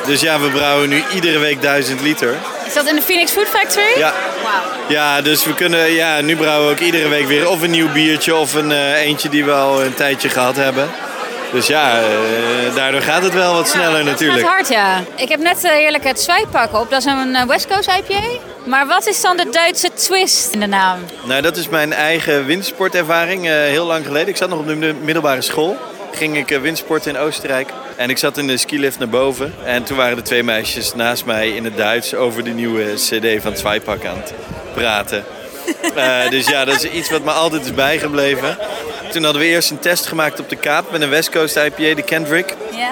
Dus 0.06 0.22
ja, 0.22 0.40
we 0.40 0.50
brouwen 0.50 0.90
nu 0.90 1.04
iedere 1.14 1.40
week 1.40 1.62
1000 1.62 2.02
liter. 2.02 2.36
Is 2.66 2.74
dat 2.74 2.88
in 2.88 2.96
de 2.96 3.02
Phoenix 3.02 3.32
Food 3.32 3.48
Factory? 3.48 3.98
Ja. 3.98 4.14
Wow. 4.42 4.92
Ja, 4.92 5.22
dus 5.22 5.46
we 5.46 5.54
kunnen, 5.54 5.92
ja, 5.92 6.22
nu 6.22 6.36
brouwen 6.36 6.68
we 6.68 6.74
ook 6.74 6.80
iedere 6.80 7.08
week 7.08 7.28
weer 7.28 7.50
of 7.50 7.62
een 7.62 7.72
nieuw 7.72 7.92
biertje 7.92 8.36
of 8.36 8.54
een 8.54 8.72
uh, 8.72 9.02
eentje 9.02 9.30
die 9.30 9.46
we 9.46 9.52
al 9.52 9.84
een 9.84 9.94
tijdje 9.94 10.30
gehad 10.30 10.56
hebben. 10.56 10.90
Dus 11.52 11.68
ja, 11.68 12.00
uh, 12.00 12.76
daardoor 12.76 13.02
gaat 13.02 13.24
het 13.24 13.34
wel 13.34 13.54
wat 13.54 13.68
sneller 13.68 14.04
natuurlijk. 14.04 14.40
Het 14.40 14.48
hard, 14.48 14.68
ja. 14.70 15.04
Ik 15.16 15.30
heb 15.30 15.40
net 15.40 15.64
uh, 15.64 15.72
heerlijk 15.72 16.04
het 16.04 16.20
zwijpak 16.20 16.74
op. 16.74 16.90
Dat 16.90 17.00
is 17.00 17.06
een 17.06 17.30
uh, 17.30 17.44
West 17.44 17.68
Coast 17.68 17.90
IPA. 17.90 18.22
Maar 18.66 18.88
wat 18.88 19.08
is 19.08 19.22
dan 19.22 19.38
de 19.38 19.50
Duitse 19.52 19.90
twist 19.94 20.54
in 20.54 20.60
de 20.60 20.66
naam? 20.66 21.00
Nou, 21.24 21.42
dat 21.42 21.58
is 21.58 21.70
mijn 21.70 21.94
eigen 21.94 22.46
windsportervaring. 22.46 23.46
heel 23.46 23.86
lang 23.86 24.06
geleden. 24.06 24.28
Ik 24.28 24.38
zat 24.38 24.50
nog 24.50 24.60
op 24.60 24.68
de 24.68 24.96
middelbare 25.02 25.42
school. 25.42 25.78
Ging 26.12 26.38
ik 26.38 26.60
windsporten 26.62 27.16
in 27.16 27.18
Oostenrijk. 27.22 27.70
En 27.96 28.10
ik 28.10 28.18
zat 28.18 28.38
in 28.38 28.48
de 28.48 28.58
skilift 28.58 29.00
naar 29.00 29.10
boven. 29.10 29.54
En 29.66 29.84
toen 29.84 29.98
waren 29.98 30.16
de 30.16 30.22
twee 30.22 30.44
meisjes 30.44 30.96
naast 30.96 31.26
mij 31.26 31.50
in 31.50 31.64
het 31.64 31.78
Duits 31.78 32.16
over 32.16 32.44
de 32.44 32.50
nieuwe 32.50 32.94
cd 32.94 33.42
van 33.42 33.58
Zwijpak 33.58 34.06
aan 34.06 34.18
het 34.18 34.34
praten. 34.74 35.26
Dus 36.30 36.48
ja, 36.48 36.66
dat 36.66 36.84
is 36.84 36.92
iets 36.92 37.10
wat 37.10 37.24
me 37.24 37.32
altijd 37.32 37.66
is 37.66 37.74
bijgebleven. 37.74 38.58
Toen 39.12 39.24
hadden 39.24 39.42
we 39.42 39.48
eerst 39.48 39.70
een 39.70 39.80
test 39.80 40.06
gemaakt 40.06 40.40
op 40.40 40.50
de 40.50 40.56
Kaap 40.56 40.92
met 40.92 41.02
een 41.02 41.10
West 41.10 41.30
Coast 41.30 41.56
IPA, 41.56 41.96
de 41.96 42.02
Kendrick. 42.02 42.56
Ja. 42.72 42.90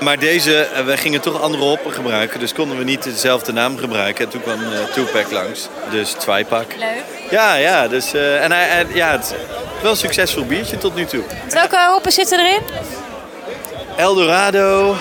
Maar 0.00 0.18
deze, 0.18 0.58
eh, 0.58 0.84
we 0.84 0.96
gingen 0.96 1.20
toch 1.20 1.40
andere 1.40 1.62
hoppen 1.62 1.92
gebruiken, 1.92 2.40
dus 2.40 2.52
konden 2.52 2.78
we 2.78 2.84
niet 2.84 3.02
dezelfde 3.02 3.52
naam 3.52 3.78
gebruiken. 3.78 4.24
En 4.24 4.30
toen 4.30 4.42
kwam 4.42 4.60
uh, 4.60 4.68
Tupac 4.92 5.30
langs, 5.30 5.68
dus 5.90 6.10
Twijpak. 6.10 6.66
Leuk. 6.78 7.02
Ja, 7.30 7.54
ja, 7.54 7.88
dus, 7.88 8.14
uh, 8.14 8.42
en 8.42 8.52
hij, 8.52 8.86
ja, 8.94 9.10
het 9.10 9.24
is 9.24 9.32
wel 9.82 9.90
een 9.90 9.96
succesvol 9.96 10.44
biertje 10.44 10.78
tot 10.78 10.94
nu 10.94 11.04
toe. 11.04 11.22
Welke 11.48 11.86
hoppen 11.90 12.12
zitten 12.12 12.38
erin? 12.38 12.60
Eldorado, 13.96 14.96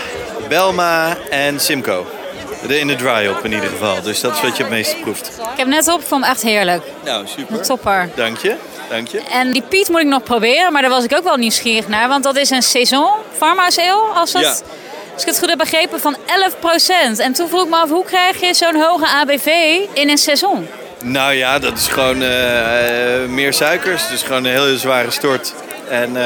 Belma 0.48 1.18
en 1.30 1.60
Simcoe. 1.60 2.04
De 2.68 2.80
in 2.80 2.88
de 2.88 2.96
dry 2.96 3.28
op 3.28 3.46
in 3.46 3.52
ieder 3.52 3.70
geval, 3.70 4.02
dus 4.02 4.22
dat 4.22 4.36
is 4.36 4.42
wat 4.42 4.58
je 4.58 4.64
het 4.64 4.72
meeste 4.72 4.96
proeft. 4.96 5.28
Ik 5.28 5.58
heb 5.58 5.68
net 5.68 5.88
op, 5.88 6.00
ik 6.00 6.08
vond 6.08 6.26
echt 6.26 6.42
heerlijk. 6.42 6.84
Nou, 7.04 7.28
super. 7.28 7.62
Topper. 7.62 8.10
Dank 8.16 8.38
je. 8.38 8.56
Dank 8.90 9.08
je. 9.08 9.22
En 9.32 9.52
die 9.52 9.62
Piet 9.62 9.90
moet 9.90 10.00
ik 10.00 10.08
nog 10.08 10.24
proberen, 10.24 10.72
maar 10.72 10.82
daar 10.82 10.92
was 10.92 11.04
ik 11.04 11.18
ook 11.18 11.24
wel 11.24 11.36
nieuwsgierig 11.36 11.88
naar. 11.88 12.08
Want 12.08 12.24
dat 12.24 12.38
is 12.38 12.50
een 12.50 12.62
saison 12.62 13.12
ale, 13.40 14.02
als, 14.14 14.34
het, 14.34 14.64
als 15.14 15.22
ik 15.22 15.28
het 15.28 15.40
goed 15.40 15.50
heb 15.50 15.58
begrepen, 15.58 16.00
van 16.00 16.18
11%. 16.18 16.20
En 17.18 17.34
toen 17.34 17.50
vroeg 17.50 17.64
ik 17.64 17.70
me 17.70 17.76
af, 17.76 17.90
hoe 17.90 18.06
krijg 18.06 18.40
je 18.40 18.54
zo'n 18.54 18.82
hoge 18.82 19.08
ABV 19.08 19.48
in 19.94 20.10
een 20.10 20.18
saison? 20.18 20.68
Nou 21.04 21.34
ja, 21.34 21.60
dat 21.60 21.78
is 21.78 21.88
gewoon 21.88 22.22
uh, 22.22 22.30
meer 23.28 23.54
suikers. 23.54 24.08
Dus 24.08 24.22
gewoon 24.22 24.44
een 24.46 24.52
hele 24.52 24.78
zware 24.78 25.12
stort. 25.12 25.54
En 25.90 26.10
uh, 26.16 26.24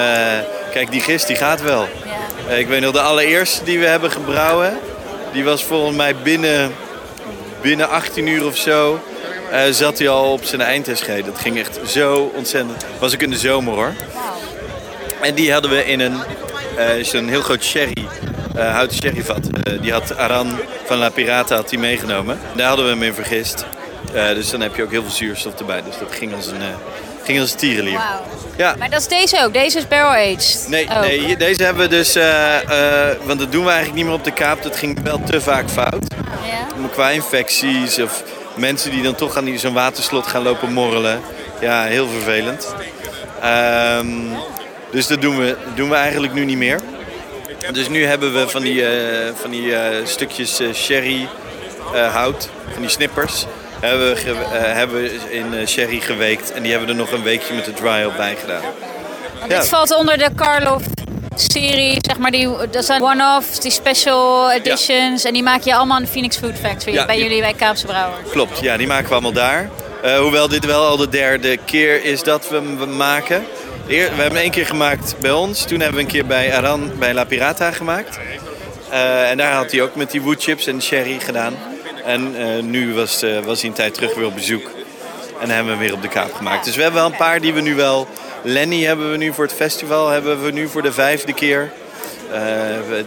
kijk, 0.71 0.91
die 0.91 1.01
gist 1.01 1.27
die 1.27 1.35
gaat 1.35 1.61
wel. 1.61 1.87
Ja. 2.05 2.53
Uh, 2.53 2.59
ik 2.59 2.67
weet 2.67 2.81
nog, 2.81 2.91
de 2.91 3.01
allereerste 3.01 3.63
die 3.63 3.79
we 3.79 3.85
hebben 3.85 4.11
gebrouwen... 4.11 4.79
die 5.33 5.43
was 5.43 5.63
volgens 5.63 5.97
mij 5.97 6.15
binnen, 6.15 6.71
binnen 7.61 7.89
18 7.89 8.27
uur 8.27 8.45
of 8.45 8.57
zo... 8.57 8.99
Uh, 9.51 9.61
zat 9.71 9.97
hij 9.97 10.09
al 10.09 10.31
op 10.31 10.43
zijn 10.43 10.61
eindSG. 10.61 11.05
Dat 11.05 11.39
ging 11.39 11.57
echt 11.57 11.79
zo 11.85 12.31
ontzettend. 12.35 12.85
Was 12.99 13.13
ook 13.13 13.21
in 13.21 13.29
de 13.29 13.37
zomer 13.37 13.73
hoor. 13.73 13.93
En 15.21 15.33
die 15.33 15.51
hadden 15.51 15.71
we 15.71 15.85
in 15.85 15.99
een, 15.99 16.17
uh, 16.77 17.03
zo'n 17.03 17.27
heel 17.27 17.41
groot 17.41 17.63
sherry, 17.63 18.07
uh, 18.55 18.73
houten 18.73 18.97
sherryvat. 18.97 19.49
die 19.81 19.91
had 19.91 20.17
Aran 20.17 20.59
van 20.85 20.97
La 20.97 21.09
Pirata 21.09 21.55
had 21.55 21.69
die 21.69 21.79
meegenomen. 21.79 22.39
Daar 22.55 22.67
hadden 22.67 22.85
we 22.85 22.91
hem 22.91 23.03
in 23.03 23.13
vergist. 23.13 23.65
dus 24.11 24.49
dan 24.49 24.61
heb 24.61 24.75
je 24.75 24.83
ook 24.83 24.91
heel 24.91 25.03
veel 25.03 25.11
zuurstof 25.11 25.59
erbij. 25.59 25.83
Dus 25.83 25.97
dat 25.97 26.15
ging 26.15 26.35
als 26.35 26.47
een, 26.47 26.61
ging 27.27 27.39
als 27.39 27.51
een 27.51 27.57
tierenlier. 27.57 27.99
Ja. 28.57 28.75
Maar 28.79 28.89
dat 28.89 28.99
is 28.99 29.07
deze 29.07 29.43
ook. 29.43 29.53
Deze 29.53 29.77
is 29.77 29.87
barrel 29.87 30.09
aged. 30.09 30.65
Nee, 30.67 30.87
nee 31.01 31.37
deze 31.37 31.63
hebben 31.63 31.89
we 31.89 31.95
dus. 31.95 32.13
want 33.23 33.39
dat 33.39 33.51
doen 33.51 33.63
we 33.63 33.69
eigenlijk 33.69 33.95
niet 33.95 34.05
meer 34.05 34.13
op 34.13 34.23
de 34.23 34.31
kaap. 34.31 34.63
Dat 34.63 34.77
ging 34.77 35.01
wel 35.03 35.21
te 35.25 35.41
vaak 35.41 35.69
fout. 35.69 36.05
Ja. 36.45 36.87
Qua 36.91 37.09
infecties 37.09 37.99
of 37.99 38.23
mensen 38.55 38.91
die 38.91 39.03
dan 39.03 39.15
toch 39.15 39.37
aan 39.37 39.59
zo'n 39.59 39.73
waterslot 39.73 40.27
gaan 40.27 40.43
lopen 40.43 40.73
morrelen. 40.73 41.21
Ja, 41.59 41.83
heel 41.83 42.07
vervelend. 42.07 42.73
Um, 43.99 44.29
dus 44.91 45.07
dat 45.07 45.21
doen 45.21 45.37
we, 45.37 45.57
doen 45.75 45.89
we 45.89 45.95
eigenlijk 45.95 46.33
nu 46.33 46.45
niet 46.45 46.57
meer. 46.57 46.79
Dus 47.71 47.89
nu 47.89 48.05
hebben 48.05 48.33
we 48.33 48.49
van 48.49 48.61
die, 48.61 48.81
uh, 48.81 48.89
van 49.35 49.51
die 49.51 49.73
stukjes 50.03 50.61
sherry 50.73 51.27
hout, 52.11 52.49
van 52.71 52.81
die 52.81 52.91
snippers, 52.91 53.45
hebben 53.79 54.15
we, 54.15 54.19
hebben 54.57 55.01
we 55.01 55.11
in 55.29 55.67
sherry 55.67 55.99
geweekt. 55.99 56.51
En 56.51 56.61
die 56.61 56.71
hebben 56.71 56.89
er 56.89 56.95
nog 56.95 57.11
een 57.11 57.23
weekje 57.23 57.53
met 57.53 57.65
de 57.65 57.73
dry 57.73 58.03
op 58.03 58.17
bij 58.17 58.35
gedaan. 58.35 58.61
Want 59.39 59.51
Dit 59.51 59.69
valt 59.69 59.95
onder 59.95 60.17
de 60.17 60.29
Karloff 60.35 60.85
serie, 61.35 61.97
zeg 62.01 62.17
maar, 62.17 62.31
die, 62.31 62.49
dat 62.71 62.85
zijn 62.85 63.01
one-offs, 63.01 63.59
die 63.59 63.71
special 63.71 64.51
editions. 64.51 65.23
En 65.23 65.33
die 65.33 65.43
maak 65.43 65.61
je 65.61 65.75
allemaal 65.75 65.97
in 65.97 66.03
de 66.03 66.09
Phoenix 66.09 66.37
Food 66.37 66.57
Factory, 66.61 67.05
bij 67.05 67.19
jullie 67.19 67.41
bij 67.41 67.53
Kaapse 67.53 67.85
Brouwers. 67.85 68.29
Klopt, 68.31 68.59
ja, 68.59 68.77
die 68.77 68.87
maken 68.87 69.07
we 69.07 69.11
allemaal 69.11 69.31
daar. 69.31 69.69
Uh, 70.05 70.17
hoewel 70.17 70.47
dit 70.47 70.65
wel 70.65 70.85
al 70.85 70.97
de 70.97 71.09
derde 71.09 71.57
keer 71.57 72.03
is 72.03 72.23
dat 72.23 72.49
we 72.49 72.55
hem 72.55 72.95
maken. 72.95 73.45
We 73.85 73.95
hebben 73.95 74.25
hem 74.25 74.35
één 74.35 74.51
keer 74.51 74.65
gemaakt 74.65 75.15
bij 75.19 75.31
ons. 75.31 75.63
Toen 75.65 75.79
hebben 75.79 75.97
we 75.97 76.01
een 76.01 76.11
keer 76.11 76.25
bij 76.25 76.55
Aran, 76.55 76.91
bij 76.99 77.13
La 77.13 77.23
Pirata 77.23 77.71
gemaakt. 77.71 78.19
Uh, 78.91 79.29
en 79.29 79.37
daar 79.37 79.53
had 79.53 79.71
hij 79.71 79.81
ook 79.81 79.95
met 79.95 80.11
die 80.11 80.21
woodchips 80.21 80.67
en 80.67 80.81
sherry 80.81 81.19
gedaan. 81.19 81.55
En 82.07 82.35
uh, 82.35 82.63
nu 82.63 82.93
was, 82.93 83.23
was 83.43 83.59
hij 83.59 83.69
een 83.69 83.75
tijd 83.75 83.93
terug 83.93 84.15
weer 84.15 84.25
op 84.25 84.35
bezoek. 84.35 84.71
En 85.39 85.49
hebben 85.49 85.65
we 85.65 85.71
hem 85.71 85.79
weer 85.79 85.93
op 85.93 86.01
de 86.01 86.07
kaap 86.07 86.33
gemaakt. 86.33 86.65
Dus 86.65 86.75
we 86.75 86.81
hebben 86.81 87.01
wel 87.01 87.11
een 87.11 87.17
paar 87.17 87.41
die 87.41 87.53
we 87.53 87.61
nu 87.61 87.75
wel 87.75 88.07
Lenny 88.43 88.83
hebben 88.83 89.11
we 89.11 89.17
nu 89.17 89.33
voor 89.33 89.43
het 89.43 89.53
festival, 89.53 90.09
hebben 90.09 90.43
we 90.43 90.51
nu 90.51 90.67
voor 90.67 90.81
de 90.81 90.91
vijfde 90.91 91.33
keer. 91.33 91.71
Uh, 92.27 92.33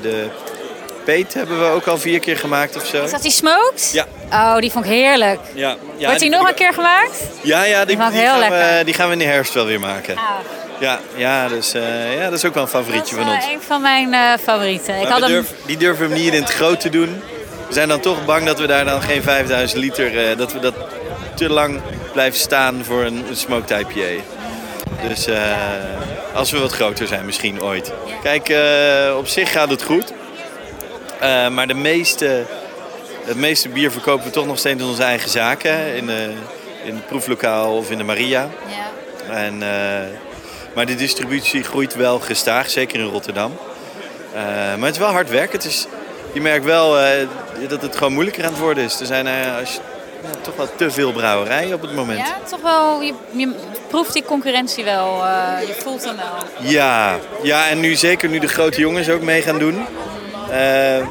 de 0.03 0.29
Peet 1.05 1.35
hebben 1.35 1.59
we 1.61 1.65
ook 1.65 1.87
al 1.87 1.99
vier 1.99 2.21
keer 2.21 2.37
gemaakt 2.37 2.77
of 2.77 2.87
zo. 2.87 3.05
Is 3.05 3.11
dat 3.11 3.23
die 3.23 3.31
smoked? 3.31 3.91
Ja. 3.93 4.07
Oh, 4.33 4.59
die 4.59 4.71
vond 4.71 4.85
ik 4.85 4.91
heerlijk. 4.91 5.41
Ja. 5.55 5.77
ja 5.97 6.07
Wordt 6.07 6.21
die, 6.21 6.31
nog 6.31 6.49
een 6.49 6.55
keer 6.55 6.73
gemaakt? 6.73 7.23
Ja, 7.43 7.63
ja 7.63 7.85
die, 7.85 7.97
die, 7.97 8.11
die 8.11 8.21
gaan 8.21 8.39
we, 8.39 8.83
die, 8.85 8.95
gaan 8.95 9.07
we, 9.07 9.13
in 9.13 9.19
de 9.19 9.25
herfst 9.25 9.55
wel 9.55 9.67
weer 9.67 9.81
maken. 9.81 10.17
Ah. 10.17 10.25
Ja, 10.81 11.01
ja, 11.17 11.49
dus, 11.49 11.75
uh, 11.75 12.15
ja, 12.15 12.25
dat 12.25 12.39
is 12.39 12.45
ook 12.45 12.55
wel 12.55 12.63
een 12.63 12.69
favorietje 12.69 13.15
van 13.15 13.25
ons. 13.29 13.35
Dat 13.35 13.45
is 13.45 13.55
een 13.55 13.63
van 13.67 13.83
mijn 13.83 14.13
uh, 14.13 14.33
favorieten. 14.43 15.01
Ik 15.01 15.07
had 15.07 15.21
hem... 15.21 15.47
die 15.67 15.77
durven 15.77 16.09
we 16.09 16.15
niet 16.15 16.35
in 16.35 16.43
het 16.43 16.53
groot 16.53 16.81
te 16.81 16.89
doen. 16.89 17.23
We 17.71 17.77
zijn 17.77 17.89
dan 17.89 18.01
toch 18.01 18.25
bang 18.25 18.47
dat 18.47 18.59
we 18.59 18.67
daar 18.67 18.85
dan 18.85 19.03
geen 19.03 19.23
5000 19.23 19.81
liter, 19.81 20.37
dat 20.37 20.53
we 20.53 20.59
dat 20.59 20.75
te 21.35 21.49
lang 21.49 21.81
blijven 22.13 22.39
staan 22.39 22.85
voor 22.85 23.05
een, 23.05 23.29
een 23.29 23.37
smoked 23.37 23.71
IPA. 23.71 24.23
Dus 25.09 25.29
uh, 25.29 25.39
als 26.35 26.51
we 26.51 26.59
wat 26.59 26.73
groter 26.73 27.07
zijn 27.07 27.25
misschien 27.25 27.63
ooit. 27.63 27.93
Kijk, 28.23 28.49
uh, 28.49 29.17
op 29.17 29.27
zich 29.27 29.53
gaat 29.53 29.71
het 29.71 29.83
goed. 29.83 30.13
Uh, 31.23 31.49
maar 31.49 31.67
de 31.67 31.75
meeste, 31.75 32.45
het 33.25 33.37
meeste 33.37 33.69
bier 33.69 33.91
verkopen 33.91 34.25
we 34.25 34.31
toch 34.31 34.47
nog 34.47 34.59
steeds 34.59 34.83
in 34.83 34.89
onze 34.89 35.03
eigen 35.03 35.31
zaken. 35.31 35.95
In, 35.97 36.07
de, 36.07 36.33
in 36.85 36.95
het 36.95 37.07
proeflokaal 37.07 37.77
of 37.77 37.91
in 37.91 37.99
de 37.99 38.05
Maria. 38.05 38.49
Ja. 38.69 39.35
En, 39.35 39.59
maar 40.75 40.87
de 40.87 40.95
distributie 40.95 41.63
groeit 41.63 41.95
wel 41.95 42.21
gestaag, 42.21 42.71
zeker 42.71 43.01
in 43.01 43.07
Rotterdam. 43.07 43.57
maar 44.35 44.87
het 44.87 44.95
is 44.95 44.99
wel 44.99 45.11
hard 45.11 45.31
werken. 45.31 45.57
Het 45.57 45.65
is, 45.65 45.87
je 46.33 46.41
merkt 46.41 46.65
wel 46.65 46.97
dat 47.69 47.83
het 47.83 47.97
gewoon 47.97 48.13
moeilijker 48.13 48.45
aan 48.45 48.51
het 48.51 48.61
worden 48.61 48.85
is. 48.85 49.01
Er 49.01 49.07
zijn, 49.07 49.27
als 49.59 49.73
je, 49.73 49.81
toch 50.41 50.57
wel 50.57 50.69
te 50.77 50.91
veel 50.91 51.13
brouwerijen 51.13 51.75
op 51.75 51.83
het 51.83 51.95
moment. 51.95 52.19
Ja, 52.19 52.37
toch 52.49 52.61
wel. 52.63 53.01
Je, 53.01 53.15
je 53.31 53.55
proeft 53.89 54.13
die 54.13 54.25
concurrentie 54.25 54.85
wel. 54.85 55.25
Uh, 55.25 55.67
je 55.67 55.75
voelt 55.83 56.05
hem 56.05 56.17
wel. 56.17 56.71
Ja, 56.71 57.17
ja, 57.43 57.69
en 57.69 57.81
nu 57.81 57.95
zeker 57.95 58.29
nu 58.29 58.39
de 58.39 58.49
grote 58.49 58.81
jongens 58.81 59.09
ook 59.09 59.23
mee 59.23 59.43
gaan 59.43 59.59
doen. 59.59 59.75
Uh, 60.51 61.07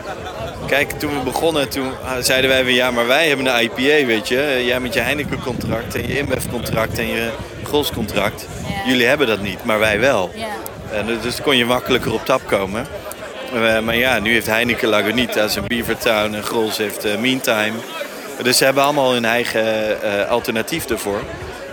kijk, 0.67 0.91
toen 0.91 1.13
we 1.13 1.23
begonnen, 1.23 1.69
toen 1.69 1.91
zeiden 2.19 2.49
wij 2.49 2.65
weer 2.65 2.75
ja, 2.75 2.91
maar 2.91 3.07
wij 3.07 3.27
hebben 3.27 3.45
een 3.45 3.63
IPA, 3.63 4.05
weet 4.05 4.27
je. 4.27 4.63
Jij 4.65 4.79
met 4.79 4.93
je 4.93 4.99
Heineken-contract 4.99 5.95
en 5.95 6.07
je 6.07 6.17
InBev-contract 6.17 6.97
en 6.97 7.07
je 7.07 7.29
Gros-contract. 7.63 8.45
Jullie 8.85 9.05
hebben 9.05 9.27
dat 9.27 9.41
niet, 9.41 9.63
maar 9.63 9.79
wij 9.79 9.99
wel. 9.99 10.31
Ja. 10.35 10.47
En 10.93 11.19
dus 11.21 11.41
kon 11.41 11.57
je 11.57 11.65
makkelijker 11.65 12.13
op 12.13 12.25
tap 12.25 12.41
komen. 12.47 12.87
Uh, 13.53 13.79
maar 13.79 13.95
ja, 13.95 14.19
nu 14.19 14.31
heeft 14.31 14.47
Heineken 14.47 14.89
Lagunitas 14.89 15.55
en 15.55 15.67
Beavertown 15.67 16.33
en 16.33 16.43
Grols 16.43 16.77
heeft 16.77 17.05
uh, 17.05 17.17
Meantime. 17.17 17.71
Dus 18.43 18.57
ze 18.57 18.63
hebben 18.63 18.83
allemaal 18.83 19.13
hun 19.13 19.25
eigen 19.25 19.97
uh, 20.03 20.29
alternatief 20.29 20.85
ervoor. 20.85 21.21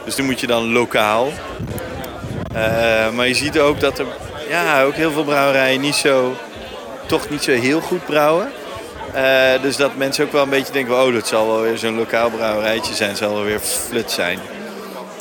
Dus 0.04 0.14
die 0.14 0.24
moet 0.24 0.40
je 0.40 0.46
dan 0.46 0.72
lokaal. 0.72 1.32
Maar 3.14 3.26
je 3.26 3.34
ziet 3.34 3.58
ook 3.58 3.80
dat 3.80 3.98
er 3.98 4.06
ja, 4.48 4.82
ook 4.82 4.94
heel 4.94 5.12
veel 5.12 5.24
brouwerijen 5.24 5.80
niet 5.80 5.94
zo, 5.94 6.36
toch 7.06 7.30
niet 7.30 7.42
zo 7.42 7.50
heel 7.50 7.80
goed 7.80 8.04
brouwen. 8.04 8.52
Dus 9.62 9.76
dat 9.76 9.96
mensen 9.96 10.24
ook 10.24 10.32
wel 10.32 10.42
een 10.42 10.48
beetje 10.48 10.72
denken, 10.72 11.02
oh 11.02 11.12
dat 11.12 11.26
zal 11.26 11.46
wel 11.46 11.60
weer 11.60 11.78
zo'n 11.78 11.96
lokaal 11.96 12.30
brouwerijtje 12.30 12.94
zijn, 12.94 13.16
zal 13.16 13.34
wel 13.34 13.44
weer 13.44 13.60
flut 13.60 14.10
zijn. 14.10 14.38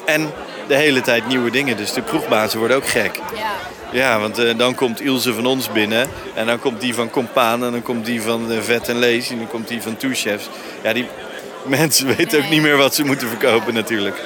En 0.05 0.31
de 0.67 0.75
hele 0.75 1.01
tijd 1.01 1.27
nieuwe 1.27 1.51
dingen, 1.51 1.77
dus 1.77 1.93
de 1.93 2.01
kroegbazen 2.01 2.59
worden 2.59 2.77
ook 2.77 2.87
gek. 2.87 3.19
Ja. 3.35 3.51
Ja, 3.91 4.19
want 4.19 4.39
uh, 4.39 4.57
dan 4.57 4.75
komt 4.75 5.01
Ilse 5.01 5.33
van 5.33 5.45
ons 5.45 5.71
binnen. 5.71 6.09
En 6.33 6.45
dan 6.45 6.59
komt 6.59 6.81
die 6.81 6.95
van 6.95 7.09
Compaan. 7.09 7.63
En 7.63 7.71
dan 7.71 7.81
komt 7.81 8.05
die 8.05 8.21
van 8.21 8.51
uh, 8.51 8.61
Vet 8.61 8.89
en 8.89 8.99
Lees. 8.99 9.29
En 9.29 9.37
dan 9.37 9.47
komt 9.47 9.67
die 9.67 9.81
van 9.81 9.97
Two 9.97 10.09
Chefs. 10.13 10.49
Ja, 10.83 10.93
die 10.93 11.07
mensen 11.63 12.15
weten 12.15 12.43
ook 12.43 12.49
niet 12.49 12.61
meer 12.61 12.77
wat 12.77 12.95
ze 12.95 13.03
moeten 13.03 13.27
verkopen 13.27 13.73
natuurlijk. 13.73 14.21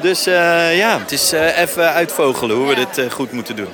Dus 0.00 0.26
uh, 0.26 0.78
ja, 0.78 0.98
het 0.98 1.12
is 1.12 1.32
even 1.32 1.92
uitvogelen 1.92 2.56
hoe 2.56 2.68
we 2.68 2.74
dit 2.74 3.12
goed 3.12 3.32
moeten 3.32 3.56
doen. 3.56 3.68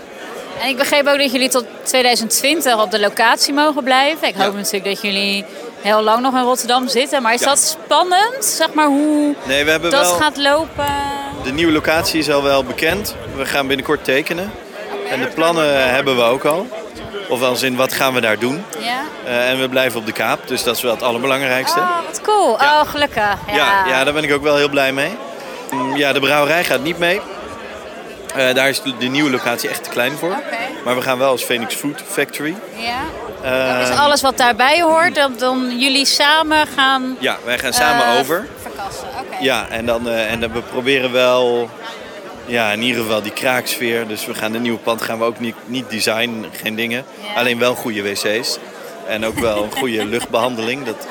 En 0.61 0.69
ik 0.69 0.77
begreep 0.77 1.07
ook 1.07 1.19
dat 1.19 1.33
jullie 1.33 1.49
tot 1.49 1.65
2020 1.83 2.83
op 2.83 2.91
de 2.91 3.01
locatie 3.01 3.55
mogen 3.55 3.85
blijven. 3.85 4.29
Ik 4.29 4.35
hoop 4.35 4.55
natuurlijk 4.55 4.85
dat 4.85 5.01
jullie 5.03 5.45
heel 5.81 6.03
lang 6.03 6.23
nog 6.23 6.35
in 6.35 6.43
Rotterdam 6.43 6.89
zitten. 6.89 7.23
Maar 7.23 7.35
is 7.35 7.41
dat 7.41 7.59
spannend, 7.59 8.45
zeg 8.45 8.73
maar, 8.73 8.87
hoe 8.87 9.35
nee, 9.47 9.65
we 9.65 9.71
hebben 9.71 9.91
dat 9.91 10.07
gaat 10.07 10.37
lopen? 10.37 10.87
De 11.43 11.53
nieuwe 11.53 11.73
locatie 11.73 12.19
is 12.19 12.31
al 12.31 12.43
wel 12.43 12.65
bekend. 12.65 13.15
We 13.37 13.47
gaan 13.47 13.67
binnenkort 13.67 14.05
tekenen. 14.05 14.53
En 15.11 15.20
de 15.20 15.26
plannen 15.26 15.92
hebben 15.94 16.16
we 16.16 16.23
ook 16.23 16.44
al. 16.44 16.68
Of 17.28 17.42
als 17.42 17.62
in, 17.62 17.76
wat 17.76 17.92
gaan 17.92 18.14
we 18.14 18.20
daar 18.20 18.38
doen? 18.38 18.64
Ja. 18.78 19.02
en 19.26 19.61
we 19.61 19.68
blijven 19.68 20.00
op 20.00 20.06
de 20.06 20.12
Kaap, 20.12 20.49
dus 20.49 20.62
dat 20.62 20.76
is 20.76 20.82
wel 20.82 20.92
het 20.92 21.02
allerbelangrijkste. 21.02 21.78
Oh, 21.78 21.96
wat 22.06 22.20
cool. 22.20 22.52
Oh, 22.52 22.80
gelukkig. 22.87 23.38
Ja. 23.46 23.54
ja. 23.54 23.87
Ja, 23.87 24.04
daar 24.04 24.12
ben 24.12 24.25
ik 24.25 24.32
ook 24.32 24.42
wel 24.42 24.56
heel 24.56 24.68
blij 24.68 24.92
mee. 24.92 25.16
Mm, 25.70 25.96
ja, 25.96 26.12
de 26.12 26.20
brouwerij 26.20 26.64
gaat 26.64 26.82
niet 26.82 26.99
mee. 26.99 27.20
Uh, 28.37 28.54
daar 28.54 28.68
is 28.68 28.82
de 28.99 29.06
nieuwe 29.06 29.30
locatie 29.30 29.68
echt 29.68 29.84
te 29.84 29.90
klein 29.90 30.12
voor. 30.12 30.30
Okay. 30.30 30.68
Maar 30.84 30.94
we 30.94 31.02
gaan 31.02 31.18
wel 31.18 31.30
als 31.30 31.44
Phoenix 31.44 31.75
Food 31.75 32.02
Factory. 32.06 32.54
Ja. 32.76 33.00
Uh, 33.44 33.87
dus 33.87 33.96
alles 33.96 34.20
wat 34.20 34.37
daarbij 34.37 34.82
hoort, 34.82 35.14
dat 35.14 35.38
dan 35.38 35.78
jullie 35.78 36.04
samen 36.04 36.66
gaan... 36.66 37.16
Ja, 37.18 37.37
wij 37.44 37.58
gaan 37.58 37.73
samen 37.73 38.20
over. 38.20 38.49
Verkassen, 38.62 39.08
oké. 39.20 39.37
Ja, 39.40 39.66
en 39.70 39.87
dan, 39.87 40.08
en 40.08 40.40
dan 40.40 40.52
we 40.52 40.61
proberen 40.61 41.12
wel... 41.12 41.70
Ja, 42.47 42.73
in 42.73 42.83
ieder 42.83 43.03
geval 43.03 43.23
die 43.23 43.33
kraaksfeer. 43.33 44.07
Dus 44.09 44.27
we 44.27 44.35
gaan 44.35 44.53
de 44.53 44.59
nieuwe 44.59 44.79
pand 44.79 45.03
gaan 45.03 45.19
we 45.19 45.25
ook 45.25 45.41
niet, 45.41 45.55
niet 45.67 45.91
designen, 45.91 46.45
geen 46.63 46.75
dingen. 46.75 47.05
Ja. 47.23 47.41
Alleen 47.41 47.59
wel 47.59 47.75
goede 47.75 48.03
wc's. 48.03 48.59
En 49.07 49.25
ook 49.25 49.39
wel 49.39 49.63
een 49.63 49.73
goede 49.73 50.05
luchtbehandeling. 50.15 50.85
Dat 50.85 51.07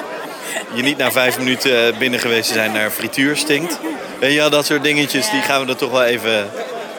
je 0.73 0.81
niet 0.81 0.97
na 0.97 1.11
vijf 1.11 1.37
minuten 1.37 1.97
binnen 1.97 2.19
geweest 2.19 2.51
zijn 2.51 2.71
naar 2.71 2.89
frituur 2.89 3.37
stinkt. 3.37 3.79
Weet 4.19 4.33
je 4.33 4.49
dat 4.49 4.65
soort 4.65 4.83
dingetjes, 4.83 5.29
die 5.29 5.41
gaan 5.41 5.65
we 5.65 5.71
er 5.71 5.77
toch 5.77 5.91
wel 5.91 6.03
even 6.03 6.49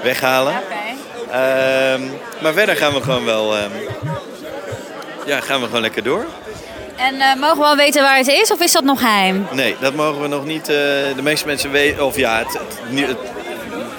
weghalen. 0.02 0.54
Okay. 1.28 1.92
Um, 1.92 2.10
maar 2.42 2.52
verder 2.52 2.76
gaan 2.76 2.94
we 2.94 3.02
gewoon 3.02 3.24
wel... 3.24 3.56
Um, 3.56 3.72
ja, 5.26 5.40
gaan 5.40 5.60
we 5.60 5.66
gewoon 5.66 5.80
lekker 5.80 6.02
door. 6.02 6.26
En 6.96 7.14
uh, 7.14 7.34
mogen 7.34 7.58
we 7.58 7.64
al 7.64 7.76
weten 7.76 8.02
waar 8.02 8.16
het 8.16 8.28
is 8.28 8.52
of 8.52 8.60
is 8.60 8.72
dat 8.72 8.84
nog 8.84 8.98
geheim? 8.98 9.46
Nee, 9.52 9.76
dat 9.80 9.94
mogen 9.94 10.22
we 10.22 10.28
nog 10.28 10.44
niet. 10.44 10.68
Uh, 10.68 10.76
de 11.16 11.22
meeste 11.22 11.46
mensen 11.46 11.70
weten, 11.70 12.06
of 12.06 12.16
ja, 12.16 12.38
het, 12.38 12.52
het, 12.52 13.08
het, 13.08 13.18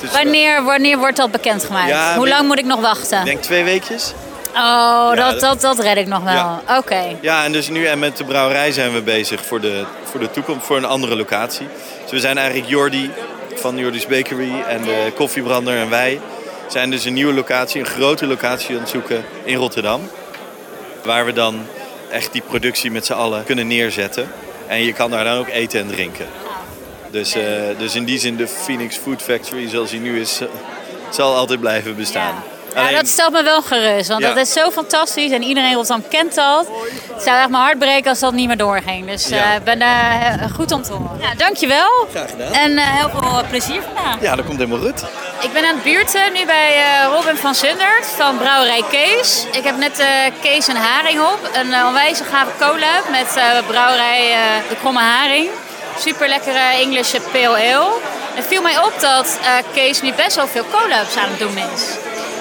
het 0.06 0.24
wanneer, 0.24 0.64
wanneer 0.64 0.98
wordt 0.98 1.18
dat 1.18 1.32
bekendgemaakt? 1.32 1.88
Ja, 1.88 2.16
Hoe 2.16 2.28
lang 2.28 2.48
moet 2.48 2.60
ik 2.60 2.66
nog 2.66 2.82
wachten? 2.82 3.20
Ik 3.20 3.26
denk 3.26 3.42
twee 3.42 3.64
weekjes. 3.64 4.14
Oh, 4.56 5.16
dat, 5.16 5.40
dat, 5.40 5.62
dat 5.62 5.80
red 5.80 5.98
ik 5.98 6.08
nog 6.08 6.24
wel. 6.24 6.34
Ja. 6.34 6.62
Oké. 6.78 7.18
Ja, 7.22 7.44
en 7.44 7.52
dus 7.52 7.70
nu 7.70 7.86
en 7.86 8.00
met 8.00 8.18
de 8.18 8.24
brouwerij 8.24 8.72
zijn 8.72 8.94
we 8.94 9.02
bezig 9.02 9.46
voor 9.46 9.62
de, 9.62 9.86
voor 10.04 10.20
de 10.20 10.32
toekomst, 10.32 10.66
voor 10.66 10.78
een 10.78 10.86
andere 10.86 11.16
locatie. 11.16 11.68
Dus 12.02 12.12
we 12.12 12.20
zijn 12.20 12.38
eigenlijk 12.38 12.70
Jordi 12.70 13.12
van 13.56 13.78
Jordi's 13.78 14.08
Bakery 14.08 14.62
en 14.68 14.82
de 14.82 15.12
koffiebrander 15.16 15.78
en 15.78 15.90
wij 15.90 16.20
zijn 16.68 16.90
dus 16.90 17.06
een 17.06 17.14
nieuwe 17.14 17.34
locatie, 17.34 17.80
een 17.80 17.88
grote 17.88 18.28
locatie 18.28 18.76
aan 18.76 18.82
het 18.82 18.90
zoeken 18.90 19.26
in 19.44 19.56
Rotterdam. 19.56 20.10
Waar 21.04 21.26
we 21.26 21.34
dan 21.34 21.66
echt 22.12 22.32
die 22.32 22.42
productie 22.42 22.92
met 22.92 23.06
z'n 23.06 23.14
allen 23.14 23.44
kunnen 23.44 23.68
neerzetten. 23.68 24.32
En 24.68 24.84
je 24.84 24.94
kan 24.94 25.12
daar 25.12 25.24
dan 25.24 25.38
ook 25.38 25.48
eten 25.48 25.80
en 25.80 25.88
drinken. 25.88 26.26
Dus, 27.16 27.36
uh, 27.36 27.44
dus 27.78 27.96
in 27.96 28.06
die 28.06 28.20
zin 28.20 28.36
de 28.36 28.48
Phoenix 28.48 28.98
Food 28.98 29.22
Factory 29.22 29.70
zoals 29.70 29.90
die 29.90 30.00
nu 30.00 30.20
is, 30.20 30.40
zal 31.10 31.36
altijd 31.36 31.60
blijven 31.60 31.96
bestaan. 31.96 32.44
Ja, 32.76 32.92
dat 32.92 33.08
stelt 33.08 33.32
me 33.32 33.44
wel 33.44 33.62
gerust, 33.62 34.10
want 34.10 34.22
dat 34.22 34.38
is 34.38 34.54
zo 34.54 34.72
fantastisch 34.72 35.32
en 35.32 35.44
iedereen 35.44 35.70
in 35.70 35.76
Rotterdam 35.76 36.08
kent 36.10 36.36
dat. 36.36 36.68
Het 37.14 37.24
zou 37.24 37.38
echt 37.38 37.50
mijn 37.50 37.64
hart 37.64 37.80
breken 37.80 38.10
als 38.10 38.20
dat 38.20 38.34
niet 38.34 38.48
meer 38.48 38.58
doorging. 38.58 39.08
Dus 39.08 39.28
ik 39.28 39.34
uh, 39.34 39.42
ben 39.64 39.82
uh, 39.82 40.52
goed 40.54 40.72
om 40.72 40.82
te 40.82 40.92
horen. 40.92 41.20
Ja, 41.22 41.36
dankjewel. 41.38 42.08
Graag 42.12 42.30
gedaan. 42.30 42.54
En 42.54 42.72
uh, 42.72 42.84
heel 42.84 43.10
veel 43.10 43.44
plezier 43.50 43.82
vandaag. 43.82 44.22
Ja, 44.22 44.36
dat 44.36 44.46
komt 44.46 44.58
helemaal 44.58 44.80
goed. 44.80 45.04
Ik 45.42 45.54
ben 45.54 45.66
aan 45.66 45.76
het 45.76 45.84
buurten 45.84 46.34
nu 46.34 46.46
bij 46.46 46.76
Robin 47.14 47.38
van 47.38 47.56
Sundert 47.56 48.06
van 48.06 48.38
Brouwerij 48.38 48.84
Kees. 48.90 49.46
Ik 49.52 49.64
heb 49.64 49.78
net 49.78 50.04
Kees 50.42 50.68
en 50.68 50.76
Haring 50.76 51.20
op. 51.20 51.50
Een 51.54 51.86
onwijs 51.86 52.22
gave 52.32 52.52
collab 52.60 53.04
met 53.12 53.28
Brouwerij 53.68 54.36
De 54.70 54.76
Kromme 54.76 55.00
Haring. 55.00 55.50
Super 55.98 56.28
lekkere 56.28 56.60
Engelse 56.60 57.22
pale 57.32 57.76
ale. 57.76 57.94
Het 58.34 58.48
viel 58.48 58.62
mij 58.62 58.78
op 58.78 58.94
dat 59.00 59.40
Kees 59.74 60.02
nu 60.02 60.14
best 60.14 60.36
wel 60.36 60.48
veel 60.48 60.66
collabs 60.72 61.18
aan 61.18 61.30
het 61.30 61.40
doen 61.40 61.58
is. 61.58 61.84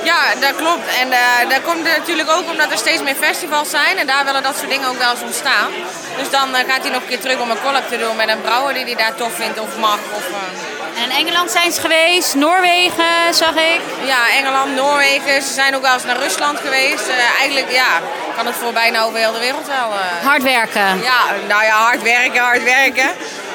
Ja, 0.04 0.20
dat 0.40 0.56
klopt. 0.56 0.86
En 1.00 1.08
uh, 1.08 1.18
dat 1.48 1.62
komt 1.62 1.82
natuurlijk 1.82 2.30
ook 2.30 2.50
omdat 2.50 2.70
er 2.70 2.78
steeds 2.78 3.02
meer 3.02 3.14
festivals 3.14 3.70
zijn. 3.70 3.98
En 3.98 4.06
daar 4.06 4.24
willen 4.24 4.42
dat 4.42 4.56
soort 4.56 4.70
dingen 4.70 4.88
ook 4.88 4.98
wel 4.98 5.10
eens 5.10 5.22
ontstaan. 5.22 5.70
Dus 6.18 6.30
dan 6.30 6.48
uh, 6.50 6.56
gaat 6.56 6.82
hij 6.82 6.90
nog 6.90 7.02
een 7.02 7.08
keer 7.08 7.20
terug 7.20 7.38
om 7.40 7.50
een 7.50 7.62
collab 7.64 7.88
te 7.88 7.98
doen 7.98 8.16
met 8.16 8.28
een 8.28 8.40
brouwer 8.40 8.74
die 8.74 8.84
hij 8.84 8.94
daar 8.94 9.14
tof 9.14 9.34
vindt 9.34 9.60
of 9.60 9.76
mag. 9.78 9.98
Of, 10.16 10.28
uh, 10.28 11.02
En 11.02 11.10
in 11.10 11.16
Engeland 11.16 11.50
zijn 11.50 11.72
ze 11.72 11.80
geweest, 11.80 12.34
Noorwegen 12.34 13.34
zag 13.34 13.54
ik. 13.54 13.80
Ja, 14.04 14.30
Engeland, 14.38 14.74
Noorwegen. 14.74 15.42
Ze 15.42 15.52
zijn 15.52 15.76
ook 15.76 15.82
wel 15.82 15.92
eens 15.92 16.04
naar 16.04 16.16
Rusland 16.16 16.58
geweest. 16.58 17.08
Uh, 17.08 17.38
eigenlijk 17.38 17.70
ja, 17.70 18.00
kan 18.36 18.46
het 18.46 18.56
voor 18.56 18.72
bijna 18.72 19.02
over 19.02 19.18
heel 19.18 19.32
de 19.32 19.38
wereld 19.38 19.66
wel. 19.66 19.88
Uh... 19.92 20.26
Hard 20.26 20.42
werken. 20.42 21.02
Ja, 21.02 21.20
nou 21.48 21.64
ja, 21.64 21.76
hard 21.76 22.02
werken, 22.02 22.42
hard 22.42 22.62
werken. 22.62 23.10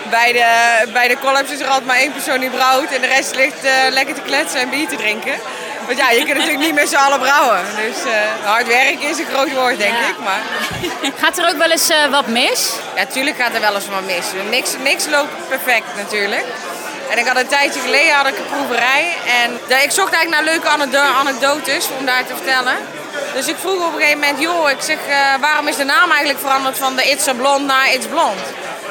Bij 0.10 0.32
de, 0.34 0.92
bij 0.92 1.08
de 1.08 1.18
collabs 1.18 1.52
is 1.52 1.60
er 1.60 1.68
altijd 1.68 1.86
maar 1.86 1.98
één 1.98 2.12
persoon 2.12 2.40
die 2.40 2.50
brouwt 2.50 2.92
en 2.92 3.02
de 3.02 3.08
rest 3.08 3.36
ligt 3.36 3.64
uh, 3.64 3.72
lekker 3.90 4.16
te 4.16 4.22
kletsen 4.22 4.60
en 4.60 4.70
bier 4.70 4.88
te 4.88 4.96
drinken. 4.96 5.34
Want 5.86 5.98
ja, 5.98 6.10
je 6.12 6.24
kunt 6.26 6.38
natuurlijk 6.38 6.66
niet 6.66 6.74
met 6.74 6.90
z'n 6.90 6.96
allen 6.96 7.20
brouwen. 7.20 7.60
Dus 7.76 8.06
uh, 8.06 8.14
hard 8.44 8.68
werken 8.68 9.10
is 9.10 9.20
een 9.20 9.26
groot 9.34 9.54
woord, 9.54 9.78
denk 9.78 9.94
ik. 9.94 10.16
Maar... 10.24 10.42
Gaat 11.18 11.38
er 11.38 11.48
ook 11.50 11.58
wel 11.58 11.72
eens 11.72 11.90
uh, 11.90 12.06
wat 12.12 12.28
mis? 12.28 12.74
Ja, 12.96 13.06
tuurlijk 13.06 13.38
gaat 13.38 13.54
er 13.54 13.62
wel 13.62 13.76
eens 13.76 13.88
wat 13.88 14.06
mis. 14.06 14.26
Niks, 14.50 14.70
niks 14.84 15.06
loopt 15.08 15.48
perfect 15.48 15.96
natuurlijk. 15.96 16.46
En 17.10 17.18
ik 17.18 17.28
had 17.28 17.38
een 17.38 17.48
tijdje 17.48 17.80
geleden 17.80 18.14
had 18.14 18.28
ik 18.28 18.38
een 18.38 18.46
proeverij. 18.46 19.16
En 19.44 19.60
ik 19.84 19.92
zocht 19.92 20.14
eigenlijk 20.14 20.30
naar 20.30 20.44
leuke 20.44 20.68
anekdotes 21.20 21.88
om 22.00 22.06
daar 22.06 22.26
te 22.26 22.36
vertellen. 22.36 22.76
Dus 23.34 23.48
ik 23.48 23.56
vroeg 23.58 23.86
op 23.88 23.94
een 23.94 24.00
gegeven 24.00 24.20
moment, 24.20 24.40
joh, 24.40 24.70
ik 24.70 24.82
zeg, 24.82 24.98
uh, 25.08 25.16
waarom 25.42 25.68
is 25.68 25.76
de 25.76 25.84
naam 25.84 26.10
eigenlijk 26.10 26.40
veranderd 26.40 26.78
van 26.78 26.96
de 26.96 27.04
It's 27.04 27.28
a 27.28 27.34
Blond 27.34 27.66
naar 27.66 27.94
It's 27.94 28.08
Blond? 28.08 28.40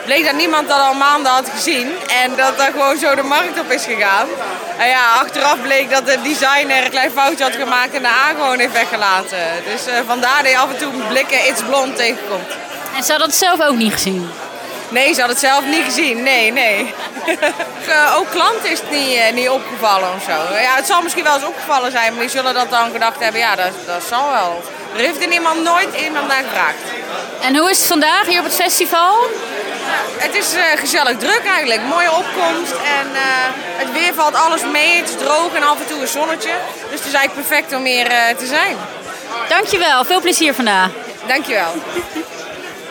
bleek 0.09 0.25
dat 0.25 0.35
niemand 0.35 0.69
dat 0.69 0.81
al 0.81 0.95
maanden 0.95 1.33
had 1.33 1.49
gezien. 1.55 1.89
En 2.23 2.37
dat 2.37 2.59
daar 2.59 2.71
gewoon 2.71 2.99
zo 2.99 3.15
de 3.15 3.23
markt 3.23 3.61
op 3.61 3.71
is 3.71 3.85
gegaan. 3.85 4.29
En 4.79 4.89
ja, 4.89 5.05
achteraf 5.21 5.63
bleek 5.63 5.91
dat 5.91 6.07
de 6.07 6.19
designer 6.23 6.85
een 6.85 6.91
klein 6.91 7.11
foutje 7.11 7.45
had 7.45 7.57
gemaakt 7.57 7.95
en 7.95 8.03
de 8.03 8.09
gewoon 8.37 8.59
heeft 8.59 8.73
weggelaten. 8.73 9.39
Dus 9.71 9.89
uh, 9.89 9.95
vandaar 10.07 10.43
dat 10.43 10.53
je 10.53 10.59
af 10.59 10.71
en 10.71 10.79
toe 10.79 10.93
blikken 11.09 11.47
It's 11.47 11.63
Blond 11.63 11.97
tegenkomt. 11.97 12.51
En 12.97 13.03
ze 13.03 13.13
had 13.13 13.21
het 13.21 13.35
zelf 13.35 13.61
ook 13.61 13.77
niet 13.77 13.93
gezien? 13.93 14.31
Nee, 14.89 15.15
ze 15.15 15.21
had 15.21 15.31
het 15.31 15.39
zelf 15.39 15.65
niet 15.65 15.85
gezien. 15.85 16.23
Nee, 16.23 16.53
nee. 16.53 16.95
ook 18.19 18.31
klanten 18.31 18.71
is 18.71 18.81
het 18.81 18.91
niet, 18.91 19.15
uh, 19.15 19.33
niet 19.33 19.49
opgevallen 19.49 20.09
of 20.15 20.23
zo. 20.23 20.55
Ja, 20.61 20.75
het 20.75 20.87
zal 20.87 21.03
misschien 21.03 21.25
wel 21.25 21.35
eens 21.35 21.45
opgevallen 21.45 21.91
zijn, 21.91 22.13
maar 22.13 22.21
die 22.21 22.31
zullen 22.31 22.55
dat 22.55 22.71
dan 22.71 22.91
gedacht 22.91 23.21
hebben. 23.21 23.41
Ja, 23.41 23.57
dat, 23.57 23.73
dat 23.87 24.03
zal 24.09 24.31
wel. 24.31 24.63
Er 24.95 25.01
heeft 25.01 25.23
er 25.23 25.29
niemand 25.29 25.63
nooit 25.63 25.89
iemand 26.05 26.27
naar 26.29 26.43
gevraagd. 26.43 26.79
En 27.41 27.57
hoe 27.57 27.71
is 27.71 27.79
het 27.79 27.87
vandaag 27.87 28.27
hier 28.27 28.39
op 28.39 28.45
het 28.45 28.55
festival? 28.55 29.15
Het 30.17 30.35
is 30.35 30.55
uh, 30.55 30.63
gezellig 30.77 31.17
druk 31.17 31.43
eigenlijk. 31.45 31.83
Mooie 31.83 32.13
opkomst. 32.13 32.73
En 32.73 33.07
uh, 33.13 33.21
het 33.77 33.93
weer 33.93 34.15
valt 34.15 34.35
alles 34.35 34.63
mee. 34.73 34.97
Het 34.97 35.09
is 35.09 35.17
droog 35.17 35.55
en 35.55 35.63
af 35.63 35.79
en 35.81 35.87
toe 35.87 36.01
een 36.01 36.09
zonnetje. 36.09 36.53
Dus 36.91 36.99
het 36.99 37.09
is 37.09 37.13
eigenlijk 37.13 37.49
perfect 37.49 37.75
om 37.75 37.85
hier 37.85 38.11
uh, 38.11 38.29
te 38.39 38.47
zijn. 38.47 38.77
Dankjewel. 39.49 40.05
Veel 40.05 40.21
plezier 40.21 40.55
vandaag. 40.55 40.91
Dankjewel. 41.27 41.75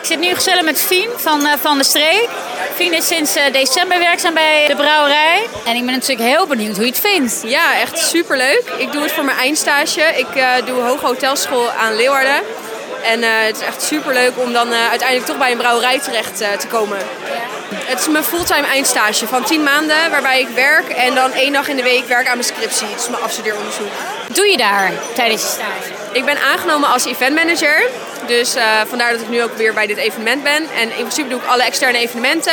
Ik 0.00 0.04
zit 0.04 0.18
nu 0.18 0.34
gezellig 0.34 0.62
met 0.62 0.80
Fien 0.80 1.08
van, 1.16 1.46
van 1.60 1.78
de 1.78 1.84
Streek. 1.84 2.28
Fien 2.74 2.92
is 2.92 3.06
sinds 3.06 3.34
december 3.52 3.98
werkzaam 3.98 4.34
bij 4.34 4.66
de 4.66 4.76
brouwerij. 4.76 5.46
En 5.64 5.76
ik 5.76 5.84
ben 5.84 5.94
natuurlijk 5.94 6.28
heel 6.28 6.46
benieuwd 6.46 6.76
hoe 6.76 6.84
je 6.84 6.90
het 6.90 7.00
vindt. 7.00 7.40
Ja, 7.44 7.80
echt 7.80 7.98
superleuk. 7.98 8.62
Ik 8.76 8.92
doe 8.92 9.02
het 9.02 9.12
voor 9.12 9.24
mijn 9.24 9.38
eindstage. 9.38 10.02
Ik 10.02 10.26
doe 10.66 10.80
hoge 10.80 11.06
hotelschool 11.06 11.70
aan 11.70 11.96
Leeuwarden. 11.96 12.40
En 13.04 13.22
het 13.22 13.56
is 13.56 13.66
echt 13.66 13.82
super 13.82 14.12
leuk 14.12 14.32
om 14.36 14.52
dan 14.52 14.72
uiteindelijk 14.72 15.28
toch 15.28 15.38
bij 15.38 15.50
een 15.50 15.58
brouwerij 15.58 16.00
terecht 16.00 16.36
te 16.36 16.66
komen. 16.68 16.98
Het 17.74 17.98
is 18.00 18.08
mijn 18.08 18.24
fulltime 18.24 18.66
eindstage 18.66 19.26
van 19.26 19.44
10 19.44 19.62
maanden 19.62 20.10
waarbij 20.10 20.40
ik 20.40 20.48
werk 20.48 20.88
en 20.88 21.14
dan 21.14 21.32
één 21.32 21.52
dag 21.52 21.68
in 21.68 21.76
de 21.76 21.82
week 21.82 22.06
werk 22.06 22.26
aan 22.28 22.36
mijn 22.36 22.48
scriptie. 22.48 22.86
Het 22.86 23.00
is 23.00 23.08
mijn 23.08 23.22
afstudeeronderzoek. 23.22 23.90
Wat 24.26 24.36
doe 24.36 24.46
je 24.46 24.56
daar 24.56 24.92
tijdens 25.14 25.42
je 25.42 25.48
stage? 25.48 25.92
Ik 26.12 26.24
ben 26.24 26.38
aangenomen 26.52 26.88
als 26.88 27.04
eventmanager. 27.04 27.82
Dus 28.28 28.54
vandaar 28.88 29.12
dat 29.12 29.20
ik 29.20 29.28
nu 29.28 29.42
ook 29.42 29.56
weer 29.56 29.74
bij 29.74 29.86
dit 29.86 29.96
evenement 29.96 30.42
ben. 30.42 30.66
En 30.76 30.82
in 30.82 30.94
principe 30.94 31.28
doe 31.28 31.40
ik 31.40 31.46
alle 31.46 31.62
externe 31.62 31.98
evenementen. 31.98 32.52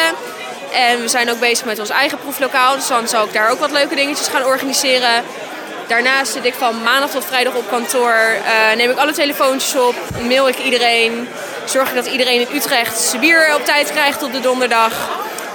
En 0.74 1.01
we 1.01 1.08
zijn 1.08 1.32
ook 1.32 1.39
bezig 1.39 1.65
met 1.65 1.79
ons 1.79 1.89
eigen 1.89 2.17
proeflokaal. 2.17 2.75
Dus 2.75 2.88
dan 2.88 3.08
zal 3.08 3.25
ik 3.25 3.34
daar 3.34 3.50
ook 3.50 3.60
wat 3.60 3.72
leuke 3.72 3.96
dingetjes 3.96 4.27
gaan 4.27 4.46
organiseren. 4.46 5.24
Daarnaast 5.88 6.32
zit 6.32 6.46
ik 6.46 6.53
van 6.53 6.84
maandag 6.84 7.10
tot 7.10 7.25
vrijdag 7.25 7.53
op 7.53 7.70
kantoor. 7.70 8.38
Uh, 8.38 8.75
neem 8.77 8.89
ik 8.89 8.98
alle 8.98 9.13
telefoontjes 9.13 9.75
op, 9.75 9.96
mail 10.22 10.48
ik 10.48 10.58
iedereen. 10.58 11.27
Zorg 11.65 11.89
ik 11.89 11.96
dat 11.96 12.05
iedereen 12.05 12.39
in 12.39 12.55
Utrecht 12.55 13.00
zijn 13.00 13.22
bier 13.22 13.55
op 13.55 13.65
tijd 13.65 13.91
krijgt 13.91 14.24
op 14.24 14.32
de 14.32 14.39
donderdag. 14.39 14.94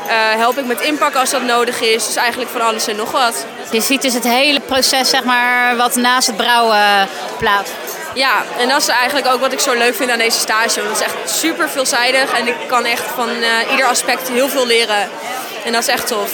Uh, 0.07 0.13
help 0.37 0.59
ik 0.59 0.65
met 0.65 0.81
inpakken 0.81 1.21
als 1.21 1.31
dat 1.31 1.43
nodig 1.43 1.81
is. 1.81 2.07
Dus 2.07 2.17
eigenlijk 2.17 2.51
van 2.51 2.61
alles 2.61 2.87
en 2.87 2.97
nog 2.97 3.11
wat. 3.11 3.47
Je 3.71 3.81
ziet 3.81 4.03
dus 4.03 4.15
het 4.15 4.25
hele 4.25 4.61
proces 4.61 5.11
zeg 5.11 5.25
maar, 5.25 5.77
wat 5.77 5.95
naast 5.97 6.27
het 6.27 6.37
brouwen 6.37 7.09
plaatsvindt. 7.39 7.90
Ja, 8.15 8.43
en 8.59 8.69
dat 8.69 8.81
is 8.81 8.89
eigenlijk 8.89 9.27
ook 9.27 9.41
wat 9.41 9.53
ik 9.53 9.61
zo 9.61 9.73
leuk 9.73 9.95
vind 9.95 10.11
aan 10.11 10.19
deze 10.19 10.39
stage. 10.39 10.83
Want 10.83 10.99
het 10.99 11.01
is 11.01 11.15
echt 11.15 11.39
super 11.41 11.69
veelzijdig 11.69 12.39
en 12.39 12.47
ik 12.47 12.57
kan 12.67 12.85
echt 12.85 13.05
van 13.15 13.29
uh, 13.29 13.71
ieder 13.71 13.87
aspect 13.87 14.29
heel 14.29 14.49
veel 14.49 14.67
leren. 14.67 15.11
En 15.65 15.73
dat 15.73 15.83
is 15.83 15.89
echt 15.89 16.07
tof. 16.07 16.33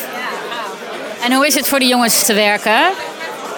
En 1.23 1.33
hoe 1.33 1.47
is 1.47 1.55
het 1.55 1.69
voor 1.69 1.79
de 1.79 1.87
jongens 1.87 2.23
te 2.23 2.35
werken? 2.35 2.81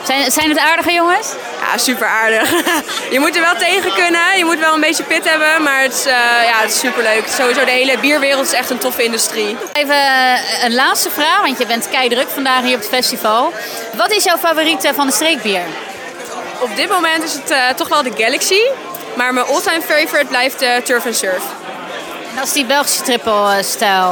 Zijn, 0.04 0.31
zijn 0.31 0.48
het 0.48 0.59
aardige 0.59 0.92
jongens? 0.92 1.28
Ja, 1.61 1.78
super 1.78 2.07
aardig. 2.07 2.50
je 3.14 3.20
moet 3.20 3.37
er 3.37 3.42
wel 3.42 3.57
tegen 3.57 3.92
kunnen. 3.92 4.38
Je 4.38 4.44
moet 4.44 4.59
wel 4.59 4.74
een 4.74 4.81
beetje 4.81 5.04
pit 5.04 5.31
hebben. 5.31 5.62
Maar 5.62 5.83
het 5.83 5.92
is, 5.92 6.07
uh, 6.07 6.12
ja, 6.44 6.61
het 6.61 6.70
is 6.70 6.78
super 6.78 7.02
leuk. 7.02 7.24
Sowieso 7.28 7.64
de 7.64 7.70
hele 7.70 7.98
bierwereld 7.98 8.46
is 8.46 8.52
echt 8.52 8.70
een 8.70 8.78
toffe 8.78 9.04
industrie. 9.04 9.57
Even 9.72 9.94
eh, 9.94 10.64
een 10.64 10.74
laatste 10.74 11.11
vraag, 11.11 11.40
want 11.40 11.59
je 11.59 11.66
bent 11.66 11.88
kei 11.88 12.09
druk 12.09 12.28
vandaag 12.28 12.62
hier 12.62 12.74
op 12.74 12.81
het 12.81 12.88
festival. 12.88 13.52
Wat 13.96 14.12
is 14.12 14.24
jouw 14.24 14.38
favoriet 14.38 14.90
van 14.94 15.07
de 15.07 15.12
streekbier? 15.12 15.62
Op 16.61 16.77
dit 16.77 16.88
moment 16.88 17.25
is 17.25 17.33
het 17.33 17.51
uh, 17.51 17.68
toch 17.68 17.88
wel 17.88 18.03
de 18.03 18.12
Galaxy. 18.16 18.61
Maar 19.16 19.35
mijn 19.35 19.47
all-time 19.47 19.83
favorite 19.83 20.27
blijft 20.27 20.59
de 20.59 20.81
Turf 20.85 21.03
Surf. 21.11 21.42
Dat 22.35 22.47
is 22.47 22.53
die 22.53 22.64
Belgische 22.64 23.03
triple-stijl. 23.03 24.11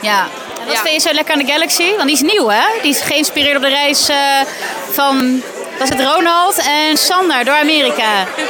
ja. 0.00 0.26
Wat 0.64 0.74
ja. 0.74 0.80
vind 0.82 1.02
je 1.02 1.08
zo 1.08 1.14
lekker 1.14 1.34
aan 1.34 1.40
de 1.40 1.52
Galaxy? 1.52 1.90
Want 1.90 2.02
die 2.02 2.12
is 2.12 2.20
nieuw, 2.20 2.48
hè? 2.48 2.64
Die 2.82 2.90
is 2.90 3.00
geïnspireerd 3.00 3.56
op 3.56 3.62
de 3.62 3.68
reis 3.68 4.10
uh, 4.10 4.16
van 4.90 5.42
was 5.78 5.88
het 5.88 6.00
Ronald 6.00 6.62
en 6.66 6.96
Sander 6.96 7.44
door 7.44 7.54
Amerika. 7.54 8.26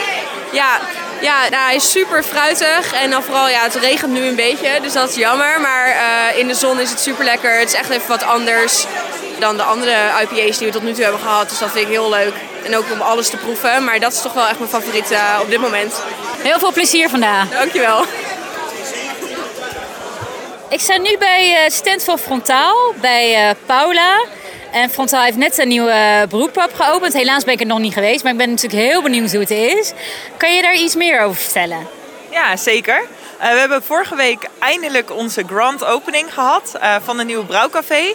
Ja, 0.52 0.80
ja 1.20 1.48
nou, 1.50 1.64
hij 1.64 1.74
is 1.74 1.90
super 1.90 2.22
fruitig. 2.22 2.92
En 2.92 3.10
dan 3.10 3.22
vooral, 3.22 3.48
ja, 3.48 3.62
het 3.62 3.74
regent 3.74 4.12
nu 4.12 4.26
een 4.26 4.34
beetje, 4.34 4.68
dus 4.82 4.92
dat 4.92 5.08
is 5.08 5.14
jammer. 5.14 5.60
Maar 5.60 5.88
uh, 5.88 6.38
in 6.38 6.46
de 6.48 6.54
zon 6.54 6.80
is 6.80 6.90
het 6.90 7.00
super 7.00 7.24
lekker. 7.24 7.58
Het 7.58 7.68
is 7.68 7.74
echt 7.74 7.90
even 7.90 8.08
wat 8.08 8.22
anders 8.22 8.84
dan 9.38 9.56
de 9.56 9.62
andere 9.62 9.96
IPA's 10.22 10.58
die 10.58 10.66
we 10.66 10.72
tot 10.72 10.82
nu 10.82 10.92
toe 10.92 11.02
hebben 11.02 11.20
gehad. 11.20 11.48
Dus 11.48 11.58
dat 11.58 11.70
vind 11.70 11.84
ik 11.84 11.90
heel 11.90 12.10
leuk. 12.10 12.34
En 12.64 12.76
ook 12.76 12.84
om 12.92 13.00
alles 13.00 13.30
te 13.30 13.36
proeven. 13.36 13.84
Maar 13.84 14.00
dat 14.00 14.12
is 14.12 14.22
toch 14.22 14.32
wel 14.32 14.46
echt 14.46 14.58
mijn 14.58 14.70
favoriet 14.70 15.10
uh, 15.10 15.38
op 15.42 15.50
dit 15.50 15.60
moment. 15.60 16.02
Heel 16.42 16.58
veel 16.58 16.72
plezier 16.72 17.08
vandaag. 17.08 17.48
Dankjewel. 17.48 18.04
Ik 20.68 20.80
sta 20.80 20.96
nu 20.96 21.16
bij 21.18 21.64
uh, 21.64 21.70
stand 21.70 22.04
van 22.04 22.18
Frontaal, 22.18 22.94
bij 23.00 23.48
uh, 23.48 23.54
Paula. 23.66 24.24
En 24.72 24.90
Frontaal 24.90 25.22
heeft 25.22 25.36
net 25.36 25.58
een 25.58 25.68
nieuwe 25.68 26.26
broedpap 26.28 26.74
geopend. 26.74 27.12
Helaas 27.12 27.44
ben 27.44 27.54
ik 27.54 27.60
er 27.60 27.66
nog 27.66 27.78
niet 27.78 27.92
geweest, 27.92 28.22
maar 28.22 28.32
ik 28.32 28.38
ben 28.38 28.50
natuurlijk 28.50 28.82
heel 28.82 29.02
benieuwd 29.02 29.30
hoe 29.30 29.40
het 29.40 29.50
is. 29.50 29.92
Kan 30.36 30.54
je 30.54 30.62
daar 30.62 30.74
iets 30.74 30.94
meer 30.94 31.20
over 31.20 31.42
vertellen? 31.42 31.86
Ja, 32.30 32.56
zeker. 32.56 33.00
Uh, 33.40 33.52
we 33.52 33.58
hebben 33.58 33.82
vorige 33.82 34.16
week 34.16 34.48
eindelijk 34.58 35.10
onze 35.10 35.42
grand 35.46 35.84
opening 35.84 36.34
gehad 36.34 36.78
van 37.04 37.18
een 37.18 37.26
nieuwe 37.26 37.44
brouwcafé. 37.44 38.14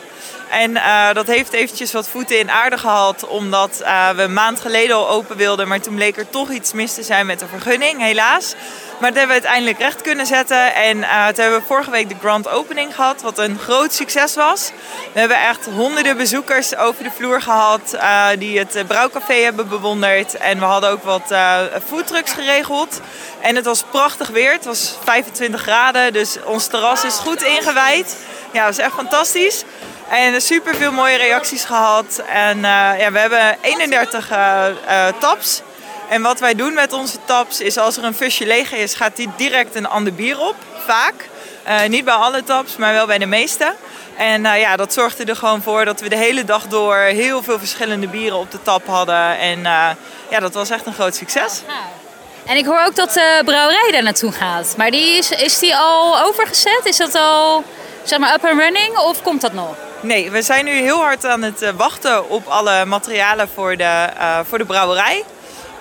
En 0.55 0.71
uh, 0.71 1.13
dat 1.13 1.27
heeft 1.27 1.53
eventjes 1.53 1.91
wat 1.91 2.07
voeten 2.07 2.39
in 2.39 2.51
aarde 2.51 2.77
gehad, 2.77 3.27
omdat 3.27 3.79
uh, 3.81 4.09
we 4.09 4.21
een 4.21 4.33
maand 4.33 4.59
geleden 4.59 4.95
al 4.95 5.09
open 5.09 5.37
wilden, 5.37 5.67
maar 5.67 5.81
toen 5.81 5.95
bleek 5.95 6.17
er 6.17 6.29
toch 6.29 6.49
iets 6.49 6.73
mis 6.73 6.93
te 6.93 7.03
zijn 7.03 7.25
met 7.25 7.39
de 7.39 7.47
vergunning, 7.47 8.01
helaas. 8.01 8.53
Maar 8.99 9.09
dat 9.09 9.19
hebben 9.19 9.35
we 9.35 9.41
uiteindelijk 9.41 9.77
recht 9.79 10.01
kunnen 10.01 10.25
zetten. 10.25 10.75
En 10.75 10.97
uh, 10.97 11.27
toen 11.27 11.43
hebben 11.43 11.59
we 11.59 11.65
vorige 11.65 11.91
week 11.91 12.09
de 12.09 12.15
grand 12.19 12.49
opening 12.49 12.95
gehad, 12.95 13.21
wat 13.21 13.37
een 13.37 13.59
groot 13.59 13.93
succes 13.93 14.35
was. 14.35 14.71
We 15.13 15.19
hebben 15.19 15.37
echt 15.37 15.65
honderden 15.65 16.17
bezoekers 16.17 16.75
over 16.75 17.03
de 17.03 17.11
vloer 17.11 17.41
gehad 17.41 17.97
die 18.39 18.59
het 18.59 18.83
brouwcafé 18.87 19.33
hebben 19.33 19.69
bewonderd. 19.69 20.35
En 20.35 20.59
we 20.59 20.65
hadden 20.65 20.89
ook 20.89 21.03
wat 21.03 21.33
foodtrucks 21.87 22.31
geregeld. 22.31 23.01
En 23.41 23.55
het 23.55 23.65
was 23.65 23.83
prachtig 23.91 24.27
weer, 24.27 24.51
het 24.51 24.65
was 24.65 24.97
25 25.03 25.61
graden, 25.61 26.13
dus 26.13 26.37
ons 26.45 26.67
terras 26.67 27.03
is 27.03 27.15
goed 27.15 27.43
ingewijd. 27.43 28.15
Ja, 28.51 28.65
dat 28.65 28.75
was 28.75 28.85
echt 28.85 28.95
fantastisch. 28.95 29.63
En 30.09 30.41
super 30.41 30.75
veel 30.75 30.91
mooie 30.91 31.17
reacties 31.17 31.63
gehad. 31.63 32.21
En 32.27 32.57
uh, 32.57 32.63
ja, 32.99 33.11
we 33.11 33.19
hebben 33.19 33.57
31 33.61 34.31
uh, 34.31 34.65
uh, 34.87 35.07
taps. 35.19 35.61
En 36.09 36.21
wat 36.21 36.39
wij 36.39 36.55
doen 36.55 36.73
met 36.73 36.93
onze 36.93 37.17
taps 37.25 37.59
is 37.59 37.77
als 37.77 37.97
er 37.97 38.03
een 38.03 38.15
fusje 38.15 38.45
leeg 38.45 38.73
is, 38.73 38.93
gaat 38.93 39.15
die 39.15 39.29
direct 39.35 39.75
een 39.75 39.87
ander 39.87 40.13
bier 40.13 40.39
op. 40.39 40.55
Vaak. 40.85 41.29
Niet 41.87 42.05
bij 42.05 42.13
alle 42.13 42.43
taps, 42.43 42.75
maar 42.77 42.93
wel 42.93 43.05
bij 43.05 43.17
de 43.17 43.25
meeste. 43.25 43.75
En 44.17 44.41
ja, 44.41 44.75
dat 44.75 44.93
zorgde 44.93 45.25
er 45.25 45.35
gewoon 45.35 45.61
voor 45.61 45.85
dat 45.85 45.99
we 45.99 46.09
de 46.09 46.17
hele 46.17 46.43
dag 46.43 46.67
door 46.67 46.95
heel 46.95 47.43
veel 47.43 47.59
verschillende 47.59 48.07
bieren 48.07 48.37
op 48.37 48.51
de 48.51 48.61
tap 48.61 48.87
hadden. 48.87 49.37
En 49.37 49.59
ja, 50.29 50.39
dat 50.39 50.53
was 50.53 50.69
echt 50.69 50.85
een 50.85 50.93
groot 50.93 51.15
succes. 51.15 51.61
En 52.45 52.57
ik 52.57 52.65
hoor 52.65 52.83
ook 52.85 52.95
dat 52.95 53.13
de 53.13 53.41
brouwerij 53.45 53.91
daar 53.91 54.03
naartoe 54.03 54.31
gaat. 54.31 54.73
Maar 54.77 54.91
die 54.91 55.17
is, 55.17 55.31
is 55.31 55.59
die 55.59 55.75
al 55.75 56.21
overgezet? 56.21 56.81
Is 56.83 56.97
dat 56.97 57.15
al 57.15 57.63
zeg 58.03 58.19
maar 58.19 58.33
up 58.33 58.45
and 58.45 58.59
running 58.59 58.97
of 58.97 59.21
komt 59.21 59.41
dat 59.41 59.53
nog? 59.53 59.75
Nee, 60.05 60.31
we 60.31 60.41
zijn 60.41 60.65
nu 60.65 60.71
heel 60.71 60.99
hard 60.99 61.25
aan 61.25 61.41
het 61.41 61.71
wachten 61.75 62.29
op 62.29 62.47
alle 62.47 62.85
materialen 62.85 63.49
voor 63.53 63.77
de, 63.77 64.09
uh, 64.17 64.39
voor 64.43 64.57
de 64.57 64.65
brouwerij. 64.65 65.23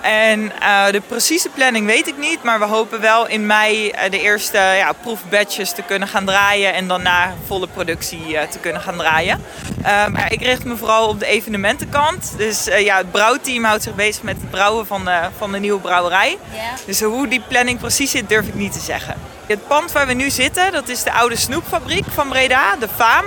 En 0.01 0.51
uh, 0.61 0.85
de 0.91 1.01
precieze 1.07 1.49
planning 1.49 1.85
weet 1.85 2.07
ik 2.07 2.17
niet, 2.17 2.43
maar 2.43 2.59
we 2.59 2.65
hopen 2.65 3.01
wel 3.01 3.27
in 3.27 3.45
mei 3.45 3.93
de 4.09 4.21
eerste 4.21 4.57
ja, 4.57 4.91
proefbatches 4.91 5.71
te 5.71 5.81
kunnen 5.81 6.07
gaan 6.07 6.25
draaien 6.25 6.73
en 6.73 6.87
daarna 6.87 7.33
volle 7.47 7.67
productie 7.67 8.27
uh, 8.27 8.41
te 8.41 8.59
kunnen 8.59 8.81
gaan 8.81 8.97
draaien. 8.97 9.43
maar 9.83 10.31
ik 10.31 10.41
richt 10.41 10.65
me 10.65 10.75
vooral 10.75 11.07
op 11.07 11.19
de 11.19 11.25
evenementenkant. 11.25 12.33
Dus 12.37 12.63
ja, 12.77 12.97
het 12.97 13.11
brouwteam 13.11 13.63
houdt 13.63 13.83
zich 13.83 13.95
bezig 13.95 14.23
met 14.23 14.37
het 14.41 14.49
brouwen 14.49 14.87
van 14.87 15.05
de, 15.05 15.19
van 15.37 15.51
de 15.51 15.59
nieuwe 15.59 15.79
brouwerij. 15.79 16.37
Yeah. 16.53 16.65
Dus 16.85 17.01
hoe 17.01 17.27
die 17.27 17.41
planning 17.47 17.79
precies 17.79 18.11
zit, 18.11 18.29
durf 18.29 18.47
ik 18.47 18.55
niet 18.55 18.73
te 18.73 18.79
zeggen. 18.79 19.15
Het 19.47 19.67
pand 19.67 19.91
waar 19.91 20.07
we 20.07 20.13
nu 20.13 20.29
zitten, 20.29 20.71
dat 20.71 20.89
is 20.89 21.03
de 21.03 21.11
oude 21.11 21.35
snoepfabriek 21.35 22.05
van 22.13 22.29
Breda, 22.29 22.75
de 22.75 22.87
Faam. 22.95 23.25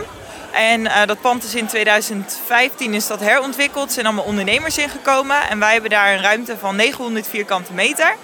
En 0.51 0.81
uh, 0.81 1.07
dat 1.07 1.21
pand 1.21 1.45
is 1.45 1.55
in 1.55 1.67
2015 1.67 2.95
is 2.95 3.07
dat 3.07 3.21
herontwikkeld. 3.21 3.87
Er 3.87 3.93
zijn 3.93 4.07
allemaal 4.07 4.25
ondernemers 4.25 4.79
ingekomen. 4.79 5.49
En 5.49 5.59
wij 5.59 5.73
hebben 5.73 5.91
daar 5.91 6.13
een 6.13 6.23
ruimte 6.23 6.57
van 6.59 6.77
900 6.77 7.29
vierkante 7.29 7.73
meter. 7.73 8.17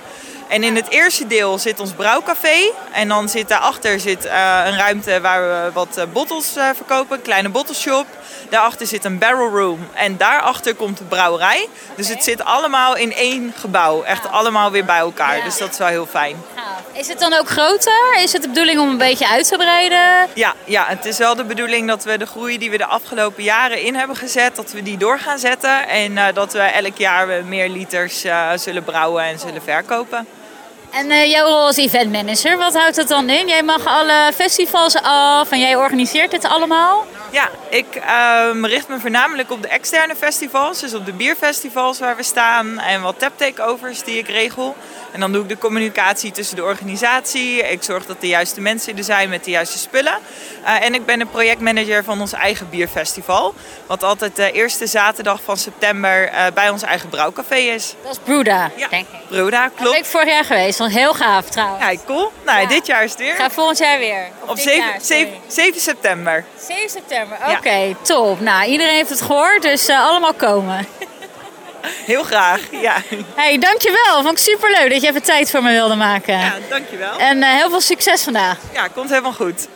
En 0.49 0.63
in 0.63 0.77
het 0.77 0.89
eerste 0.89 1.27
deel 1.27 1.59
zit 1.59 1.81
ons 1.81 1.93
brouwcafé. 1.93 2.71
En 2.93 3.09
dan 3.09 3.29
zit 3.29 3.49
daarachter 3.49 4.01
zit, 4.01 4.25
uh, 4.25 4.63
een 4.65 4.77
ruimte 4.77 5.21
waar 5.21 5.43
we 5.43 5.73
wat 5.73 5.99
uh, 5.99 6.05
bottles 6.13 6.57
uh, 6.57 6.69
verkopen, 6.75 7.17
een 7.17 7.23
kleine 7.23 7.49
bottleshop. 7.49 8.07
Daarachter 8.49 8.87
zit 8.87 9.05
een 9.05 9.19
barrel 9.19 9.49
room. 9.49 9.89
En 9.95 10.17
daarachter 10.17 10.75
komt 10.75 10.99
de 10.99 11.05
brouwerij. 11.05 11.69
Dus 11.97 12.09
het 12.09 12.25
zit 12.25 12.45
allemaal 12.45 12.97
in 12.97 13.15
één 13.15 13.53
gebouw. 13.57 14.03
Echt 14.03 14.31
allemaal 14.31 14.71
weer 14.71 14.85
bij 14.85 14.99
elkaar. 14.99 15.43
Dus 15.45 15.59
dat 15.59 15.73
is 15.73 15.79
wel 15.79 15.89
heel 15.89 16.07
fijn. 16.07 16.37
Is 16.97 17.09
het 17.09 17.19
dan 17.19 17.33
ook 17.33 17.49
groter? 17.49 18.15
Is 18.23 18.33
het 18.33 18.43
de 18.43 18.49
bedoeling 18.49 18.81
om 18.81 18.89
een 18.89 18.99
beetje 18.99 19.29
uit 19.29 19.49
te 19.49 19.57
breiden? 19.57 20.29
Ja, 20.35 20.55
ja, 20.65 20.85
het 20.87 21.05
is 21.05 21.19
wel 21.19 21.35
de 21.35 21.45
bedoeling 21.45 21.89
dat 21.89 22.05
we 22.05 22.19
de 22.19 22.27
groei 22.27 22.59
die 22.59 22.71
we 22.71 22.77
de 22.77 22.87
afgelopen 22.87 23.43
jaren 23.43 23.83
in 23.83 23.95
hebben 23.95 24.17
gezet, 24.17 24.57
dat 24.57 24.73
we 24.73 24.83
die 24.83 24.97
door 24.97 25.19
gaan 25.19 25.39
zetten. 25.39 25.89
En 25.89 26.35
dat 26.35 26.53
we 26.53 26.59
elk 26.59 26.97
jaar 26.97 27.45
meer 27.45 27.69
liters 27.69 28.25
zullen 28.57 28.85
brouwen 28.85 29.25
en 29.25 29.39
zullen 29.39 29.63
verkopen. 29.63 30.27
En 30.95 31.11
uh, 31.11 31.31
jouw 31.31 31.47
rol 31.47 31.67
als 31.67 31.77
eventmanager, 31.77 32.57
wat 32.57 32.75
houdt 32.75 32.97
dat 32.97 33.09
dan 33.09 33.31
in? 33.31 33.49
Jij 33.49 33.63
mag 33.63 33.87
alle 33.87 34.33
festivals 34.35 34.97
af 35.03 35.51
en 35.51 35.61
jij 35.61 35.77
organiseert 35.77 36.33
het 36.33 36.45
allemaal? 36.45 37.07
Ja, 37.31 37.49
ik 37.69 37.87
uh, 37.97 38.71
richt 38.71 38.89
me 38.89 39.01
voornamelijk 39.01 39.51
op 39.51 39.63
de 39.63 39.69
externe 39.69 40.15
festivals. 40.17 40.81
Dus 40.81 40.95
op 40.95 41.07
de 41.07 41.13
bierfestivals 41.13 41.99
waar 41.99 42.17
we 42.17 42.23
staan 42.23 42.79
en 42.79 43.03
wat 43.03 43.19
tap 43.19 43.33
takeovers 43.39 44.03
die 44.03 44.19
ik 44.19 44.29
regel. 44.29 44.77
En 45.13 45.21
dan 45.21 45.33
doe 45.33 45.43
ik 45.43 45.49
de 45.49 45.59
communicatie 45.59 46.31
tussen 46.31 46.57
de 46.57 46.63
organisatie. 46.63 47.63
Ik 47.63 47.83
zorg 47.83 48.07
dat 48.07 48.21
de 48.21 48.27
juiste 48.27 48.61
mensen 48.61 48.97
er 48.97 49.05
zijn 49.05 49.29
met 49.29 49.45
de 49.45 49.51
juiste 49.51 49.79
spullen. 49.79 50.19
Uh, 50.63 50.85
en 50.85 50.95
ik 50.95 51.07
ben 51.07 51.19
de 51.19 51.27
projectmanager 51.27 52.05
van 52.05 52.21
ons 52.21 52.33
eigen 52.33 52.71
bierfestival. 52.71 53.55
Wat 53.87 54.03
altijd 54.03 54.37
de 54.37 54.53
eerste 54.53 54.87
zaterdag 54.87 55.41
van 55.45 55.57
september 55.57 56.33
uh, 56.33 56.47
bij 56.55 56.69
ons 56.69 56.83
eigen 56.83 57.09
brouwcafé 57.09 57.57
is. 57.57 57.95
Dat 58.03 58.13
is 58.13 58.19
Bruda, 58.25 58.71
ja, 58.77 58.89
denk 58.89 59.07
ik. 59.09 59.29
Bruda, 59.29 59.61
klopt. 59.61 59.83
Dat 59.83 59.91
ben 59.91 60.01
ik 60.01 60.05
vorig 60.05 60.29
jaar 60.29 60.45
geweest. 60.45 60.81
Heel 60.89 61.15
gaaf 61.15 61.49
trouwens. 61.49 61.85
Ja, 61.85 61.99
cool. 62.07 62.33
Nou, 62.45 62.61
ja. 62.61 62.67
dit 62.67 62.87
jaar 62.87 63.05
is 63.05 63.11
het 63.11 63.21
weer. 63.21 63.35
Ga 63.35 63.51
volgend 63.51 63.79
jaar 63.79 63.99
weer. 63.99 64.29
Op 64.47 64.59
7, 64.59 64.77
jaar, 64.77 65.01
7, 65.01 65.33
7, 65.47 65.81
september. 65.81 66.45
7 66.67 66.91
september, 66.91 67.39
oké. 67.47 67.57
Okay, 67.57 67.97
top. 68.03 68.41
Nou, 68.41 68.65
iedereen 68.65 68.95
heeft 68.95 69.11
het 69.11 69.23
gehoord, 69.23 69.63
dus 69.63 69.89
uh, 69.89 70.07
allemaal 70.07 70.35
komen. 70.35 70.87
Heel 72.07 72.23
graag, 72.23 72.61
ja. 72.71 72.97
Hey, 73.35 73.59
dankjewel. 73.59 74.23
Vond 74.23 74.39
ik 74.39 74.39
superleuk 74.39 74.91
dat 74.91 75.03
je 75.03 75.09
even 75.09 75.23
tijd 75.23 75.51
voor 75.51 75.63
me 75.63 75.73
wilde 75.73 75.95
maken. 75.95 76.39
Ja, 76.39 76.55
dankjewel. 76.69 77.19
En 77.19 77.37
uh, 77.37 77.49
heel 77.49 77.71
veel 77.71 77.81
succes 77.81 78.23
vandaag. 78.23 78.59
Ja, 78.73 78.89
komt 78.89 79.09
helemaal 79.09 79.33
goed. 79.33 79.69